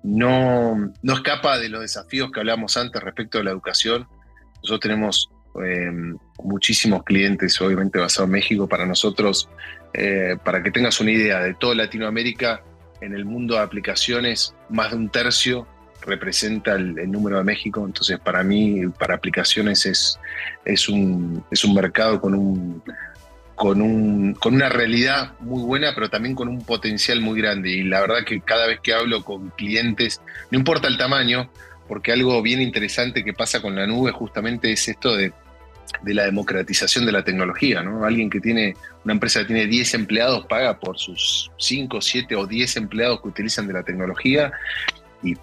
no, 0.02 0.92
no 1.02 1.12
escapa 1.12 1.58
de 1.58 1.68
los 1.68 1.82
desafíos 1.82 2.30
que 2.32 2.40
hablábamos 2.40 2.76
antes 2.76 3.02
respecto 3.02 3.38
a 3.38 3.44
la 3.44 3.50
educación. 3.50 4.06
Nosotros 4.62 4.80
tenemos 4.80 5.30
em, 5.62 6.16
muchísimos 6.42 7.02
clientes, 7.04 7.60
obviamente 7.60 7.98
basados 7.98 8.28
en 8.28 8.32
México. 8.32 8.68
Para 8.68 8.86
nosotros, 8.86 9.48
eh, 9.92 10.36
para 10.42 10.62
que 10.62 10.70
tengas 10.70 11.00
una 11.00 11.10
idea, 11.10 11.40
de 11.40 11.54
toda 11.54 11.74
Latinoamérica, 11.74 12.62
en 13.00 13.14
el 13.14 13.24
mundo 13.24 13.54
de 13.54 13.60
aplicaciones, 13.60 14.54
más 14.68 14.90
de 14.90 14.96
un 14.96 15.08
tercio 15.08 15.66
representa 16.02 16.74
el, 16.74 17.10
número 17.10 17.38
de 17.38 17.44
México. 17.44 17.84
Entonces, 17.84 18.18
para 18.18 18.42
mí, 18.42 18.86
para 18.98 19.14
aplicaciones 19.14 19.86
es, 19.86 20.18
es, 20.64 20.88
un, 20.88 21.44
es 21.50 21.64
un 21.64 21.74
mercado 21.74 22.20
con 22.20 22.34
un 22.34 22.82
con, 23.54 23.82
un, 23.82 24.32
con 24.32 24.54
una 24.54 24.70
realidad 24.70 25.34
muy 25.40 25.62
buena, 25.62 25.92
pero 25.94 26.08
también 26.08 26.34
con 26.34 26.48
un 26.48 26.64
potencial 26.64 27.20
muy 27.20 27.38
grande. 27.38 27.68
Y 27.68 27.82
la 27.82 28.00
verdad 28.00 28.24
que 28.24 28.40
cada 28.40 28.66
vez 28.66 28.80
que 28.80 28.94
hablo 28.94 29.22
con 29.22 29.50
clientes, 29.50 30.22
no 30.50 30.58
importa 30.58 30.88
el 30.88 30.96
tamaño, 30.96 31.50
porque 31.86 32.10
algo 32.10 32.40
bien 32.40 32.62
interesante 32.62 33.22
que 33.22 33.34
pasa 33.34 33.60
con 33.60 33.76
la 33.76 33.86
nube 33.86 34.12
justamente 34.12 34.72
es 34.72 34.88
esto 34.88 35.14
de, 35.14 35.34
la 36.04 36.24
democratización 36.24 37.06
de 37.06 37.12
la 37.12 37.24
tecnología. 37.24 37.82
¿no? 37.82 38.04
Alguien 38.04 38.30
que 38.30 38.40
tiene, 38.40 38.74
una 39.04 39.14
empresa 39.14 39.40
que 39.40 39.46
tiene 39.46 39.66
10 39.66 39.94
empleados 39.94 40.46
paga 40.46 40.78
por 40.78 40.98
sus 40.98 41.50
5, 41.58 42.00
7 42.00 42.36
o 42.36 42.46
10 42.46 42.76
empleados 42.76 43.20
que 43.20 43.28
utilizan 43.28 43.66
de 43.66 43.74
la 43.74 43.82
tecnología 43.82 44.52
y 45.22 45.34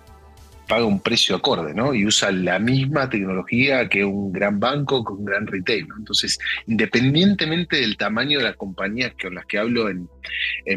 paga 0.68 0.86
un 0.86 1.00
precio 1.00 1.36
acorde, 1.36 1.74
¿no? 1.74 1.94
Y 1.94 2.06
usa 2.06 2.32
la 2.32 2.60
misma 2.60 3.10
tecnología 3.10 3.88
que 3.88 4.04
un 4.04 4.34
gran 4.34 4.60
banco, 4.60 5.04
con 5.04 5.20
un 5.20 5.26
gran 5.26 5.48
retail. 5.48 5.88
Entonces, 5.98 6.38
independientemente 6.68 7.78
del 7.78 7.96
tamaño 7.96 8.40
de 8.40 8.46
las 8.46 8.58
compañías 8.58 9.14
con 9.22 9.36
las 9.36 9.46
que 9.46 9.58
hablo 9.58 9.90
en, 9.90 10.10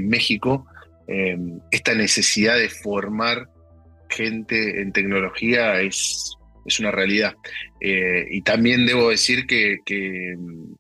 México, 0.09 0.67
em, 1.09 1.59
esta 1.73 1.95
necesidad 1.95 2.57
de 2.57 2.69
formar 2.69 3.49
gente 4.09 4.81
en 4.81 4.93
tecnología 4.93 5.81
es, 5.81 6.37
es 6.71 6.81
una 6.81 6.91
realidad. 6.91 7.35
Eh, 7.81 8.27
y 8.31 8.43
también 8.43 8.87
debo 8.87 9.11
decir 9.11 9.47
que, 9.47 9.79
em, 9.87 10.75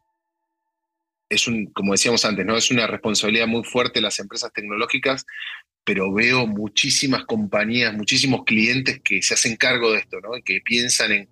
es 1.28 1.46
un, 1.46 1.66
como 1.66 1.92
decíamos 1.92 2.24
antes, 2.24 2.44
¿no? 2.44 2.56
Es 2.56 2.70
una 2.70 2.86
responsabilidad 2.86 3.46
muy 3.46 3.62
fuerte 3.62 4.00
las 4.00 4.18
empresas 4.18 4.52
tecnológicas 4.52 5.24
pero 5.84 6.12
veo 6.12 6.46
muchísimas 6.46 7.24
compañías, 7.24 7.94
muchísimos 7.94 8.44
clientes 8.44 9.00
que 9.02 9.22
se 9.22 9.34
hacen 9.34 9.56
cargo 9.56 9.92
de 9.92 9.98
esto, 9.98 10.20
¿no? 10.20 10.30
que 10.44 10.60
piensan 10.64 11.10
en, 11.10 11.28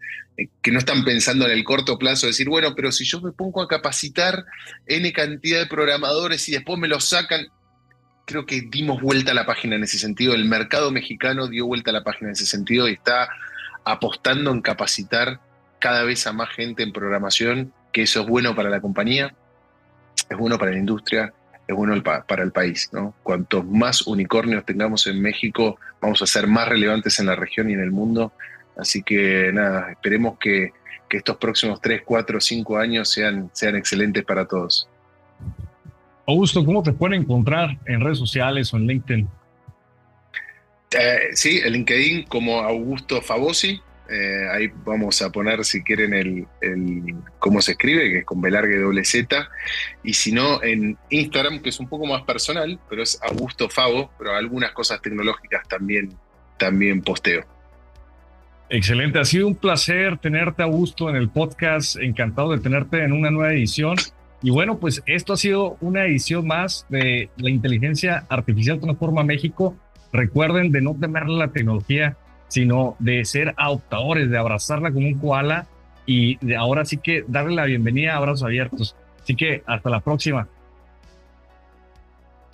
que 0.62 0.70
no 0.70 0.78
están 0.78 1.04
pensando 1.04 1.44
en 1.46 1.52
el 1.52 1.64
corto 1.64 1.98
plazo, 1.98 2.26
decir, 2.26 2.48
bueno, 2.48 2.74
pero 2.74 2.92
si 2.92 3.04
yo 3.04 3.20
me 3.20 3.32
pongo 3.32 3.62
a 3.62 3.68
capacitar 3.68 4.44
N 4.86 5.12
cantidad 5.12 5.60
de 5.60 5.66
programadores 5.66 6.48
y 6.48 6.52
después 6.52 6.78
me 6.78 6.88
los 6.88 7.04
sacan, 7.04 7.46
creo 8.24 8.46
que 8.46 8.62
dimos 8.68 9.00
vuelta 9.00 9.32
a 9.32 9.34
la 9.34 9.46
página 9.46 9.76
en 9.76 9.84
ese 9.84 9.98
sentido, 9.98 10.34
el 10.34 10.44
mercado 10.44 10.90
mexicano 10.90 11.48
dio 11.48 11.66
vuelta 11.66 11.90
a 11.90 11.94
la 11.94 12.04
página 12.04 12.28
en 12.28 12.32
ese 12.32 12.46
sentido 12.46 12.88
y 12.88 12.94
está 12.94 13.28
apostando 13.92 14.50
en 14.52 14.60
capacitar 14.60 15.40
cada 15.78 16.04
vez 16.04 16.26
a 16.26 16.32
más 16.32 16.50
gente 16.50 16.82
en 16.82 16.92
programación, 16.92 17.72
que 17.92 18.02
eso 18.02 18.20
es 18.20 18.26
bueno 18.26 18.54
para 18.54 18.68
la 18.68 18.80
compañía, 18.80 19.34
es 20.28 20.36
bueno 20.36 20.58
para 20.58 20.72
la 20.72 20.78
industria, 20.78 21.32
es 21.66 21.74
bueno 21.74 22.00
para 22.02 22.42
el 22.42 22.52
país. 22.52 22.90
¿no? 22.92 23.14
Cuantos 23.22 23.64
más 23.64 24.06
unicornios 24.06 24.64
tengamos 24.66 25.06
en 25.06 25.22
México, 25.22 25.78
vamos 26.02 26.20
a 26.20 26.26
ser 26.26 26.46
más 26.46 26.68
relevantes 26.68 27.18
en 27.18 27.26
la 27.26 27.36
región 27.36 27.70
y 27.70 27.72
en 27.72 27.80
el 27.80 27.90
mundo. 27.90 28.32
Así 28.76 29.02
que 29.02 29.50
nada, 29.52 29.92
esperemos 29.92 30.38
que, 30.38 30.72
estos 31.10 31.38
próximos 31.38 31.80
3, 31.80 32.02
4, 32.04 32.38
5 32.38 32.76
años 32.76 33.10
sean, 33.10 33.48
sean 33.54 33.76
excelentes 33.76 34.24
para 34.24 34.44
todos. 34.46 34.86
Augusto, 36.26 36.62
¿cómo 36.62 36.82
te 36.82 36.92
pueden 36.92 37.22
encontrar 37.22 37.78
en 37.86 38.02
redes 38.02 38.18
sociales 38.18 38.74
o 38.74 38.76
en 38.76 38.86
LinkedIn? 38.86 39.28
Eh, 40.90 41.30
sí, 41.32 41.60
en 41.64 41.72
LinkedIn 41.72 42.24
como 42.24 42.60
Augusto 42.60 43.20
Fabosi, 43.20 43.80
eh, 44.10 44.48
ahí 44.50 44.70
vamos 44.86 45.20
a 45.20 45.30
poner, 45.30 45.64
si 45.64 45.82
quieren, 45.82 46.14
el, 46.14 46.46
cómo 47.38 47.60
se 47.60 47.72
escribe, 47.72 48.10
que 48.10 48.18
es 48.20 48.24
con 48.24 48.40
Belargue 48.40 48.78
doble 48.78 49.04
Z. 49.04 49.48
Y 50.02 50.14
si 50.14 50.32
no, 50.32 50.62
en 50.62 50.96
Instagram, 51.10 51.60
que 51.60 51.68
es 51.68 51.78
un 51.78 51.88
poco 51.88 52.06
más 52.06 52.22
personal, 52.22 52.78
pero 52.88 53.02
es 53.02 53.20
Augusto 53.22 53.68
Favo, 53.68 54.10
pero 54.18 54.34
algunas 54.34 54.72
cosas 54.72 55.02
tecnológicas 55.02 55.68
también, 55.68 56.14
también 56.56 57.02
posteo. 57.02 57.44
Excelente, 58.70 59.18
ha 59.18 59.24
sido 59.24 59.46
un 59.46 59.54
placer 59.54 60.18
tenerte, 60.18 60.62
Augusto, 60.62 61.10
en 61.10 61.16
el 61.16 61.28
podcast. 61.28 61.96
Encantado 61.96 62.52
de 62.52 62.60
tenerte 62.60 63.02
en 63.02 63.12
una 63.12 63.30
nueva 63.30 63.52
edición. 63.52 63.96
Y 64.42 64.50
bueno, 64.50 64.78
pues 64.78 65.02
esto 65.06 65.32
ha 65.32 65.36
sido 65.36 65.76
una 65.80 66.04
edición 66.04 66.46
más 66.46 66.86
de 66.88 67.28
la 67.36 67.50
inteligencia 67.50 68.24
artificial 68.28 68.78
transforma 68.78 69.22
México. 69.22 69.76
Recuerden 70.12 70.72
de 70.72 70.80
no 70.80 70.96
temerle 70.98 71.36
la 71.36 71.48
tecnología, 71.48 72.16
sino 72.48 72.96
de 72.98 73.24
ser 73.24 73.54
adoptadores, 73.56 74.30
de 74.30 74.38
abrazarla 74.38 74.90
como 74.90 75.06
un 75.06 75.18
koala 75.18 75.66
y 76.06 76.36
de 76.44 76.56
ahora 76.56 76.84
sí 76.84 76.96
que 76.96 77.24
darle 77.28 77.54
la 77.54 77.64
bienvenida 77.64 78.16
a 78.16 78.20
brazos 78.20 78.44
abiertos. 78.44 78.96
Así 79.22 79.36
que 79.36 79.62
hasta 79.66 79.90
la 79.90 80.00
próxima. 80.00 80.48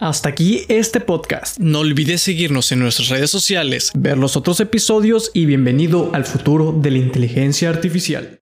Hasta 0.00 0.28
aquí 0.28 0.64
este 0.68 1.00
podcast. 1.00 1.58
No 1.58 1.80
olvides 1.80 2.20
seguirnos 2.20 2.72
en 2.72 2.80
nuestras 2.80 3.10
redes 3.10 3.30
sociales, 3.30 3.92
ver 3.94 4.18
los 4.18 4.36
otros 4.36 4.58
episodios 4.58 5.30
y 5.32 5.46
bienvenido 5.46 6.10
al 6.12 6.24
futuro 6.24 6.72
de 6.72 6.90
la 6.90 6.98
inteligencia 6.98 7.70
artificial. 7.70 8.40